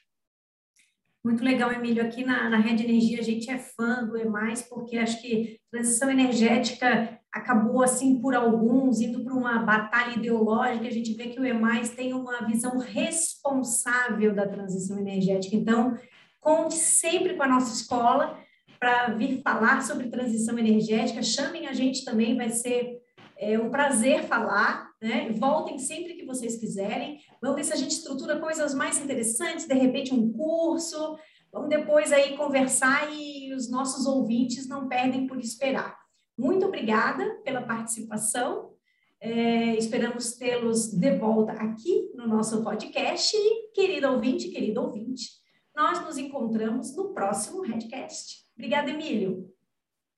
Muito 1.22 1.44
legal, 1.44 1.70
Emílio. 1.70 2.02
Aqui 2.02 2.24
na, 2.24 2.48
na 2.48 2.56
Rede 2.56 2.82
Energia 2.82 3.20
a 3.20 3.22
gente 3.22 3.50
é 3.50 3.58
fã 3.58 4.02
do 4.04 4.16
EMAIS, 4.16 4.62
porque 4.62 4.96
acho 4.96 5.20
que 5.20 5.60
transição 5.70 6.10
energética 6.10 7.20
acabou, 7.30 7.82
assim, 7.82 8.20
por 8.20 8.34
alguns, 8.34 9.00
indo 9.00 9.22
para 9.22 9.34
uma 9.34 9.58
batalha 9.58 10.16
ideológica. 10.16 10.88
A 10.88 10.90
gente 10.90 11.12
vê 11.12 11.28
que 11.28 11.38
o 11.38 11.44
EMAIS 11.44 11.90
tem 11.90 12.14
uma 12.14 12.44
visão 12.46 12.78
responsável 12.78 14.34
da 14.34 14.48
transição 14.48 14.98
energética. 14.98 15.54
Então, 15.54 15.96
conte 16.40 16.74
sempre 16.74 17.34
com 17.34 17.42
a 17.42 17.48
nossa 17.48 17.72
escola 17.74 18.36
para 18.80 19.08
vir 19.08 19.42
falar 19.42 19.82
sobre 19.82 20.08
transição 20.08 20.58
energética. 20.58 21.22
Chamem 21.22 21.68
a 21.68 21.72
gente 21.74 22.04
também, 22.04 22.36
vai 22.36 22.48
ser 22.48 22.98
é 23.42 23.58
um 23.58 23.70
prazer 23.70 24.24
falar, 24.24 24.90
né? 25.00 25.30
Voltem 25.32 25.78
sempre 25.78 26.12
que 26.12 26.26
vocês 26.26 26.56
quiserem. 26.56 27.18
Vamos 27.40 27.56
ver 27.56 27.64
se 27.64 27.72
a 27.72 27.76
gente 27.76 27.92
estrutura 27.92 28.38
coisas 28.38 28.74
mais 28.74 29.00
interessantes, 29.00 29.66
de 29.66 29.74
repente 29.74 30.12
um 30.12 30.30
curso. 30.30 31.16
Vamos 31.50 31.70
depois 31.70 32.12
aí 32.12 32.36
conversar 32.36 33.08
e 33.10 33.54
os 33.54 33.70
nossos 33.70 34.06
ouvintes 34.06 34.68
não 34.68 34.88
perdem 34.88 35.26
por 35.26 35.38
esperar. 35.40 35.98
Muito 36.38 36.66
obrigada 36.66 37.40
pela 37.42 37.62
participação. 37.62 38.74
É, 39.18 39.74
esperamos 39.74 40.36
tê-los 40.36 40.92
de 40.92 41.16
volta 41.16 41.52
aqui 41.52 42.10
no 42.14 42.26
nosso 42.26 42.62
podcast. 42.62 43.34
E, 43.34 43.72
querido 43.72 44.08
ouvinte, 44.08 44.48
querido 44.48 44.82
ouvinte, 44.82 45.30
nós 45.74 46.04
nos 46.04 46.18
encontramos 46.18 46.94
no 46.94 47.14
próximo 47.14 47.62
Redcast. 47.62 48.49
Obrigada, 48.60 48.90
Emílio. 48.90 49.50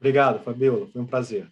Obrigado, 0.00 0.42
Fabiola. 0.42 0.88
Foi 0.88 1.00
um 1.00 1.06
prazer. 1.06 1.48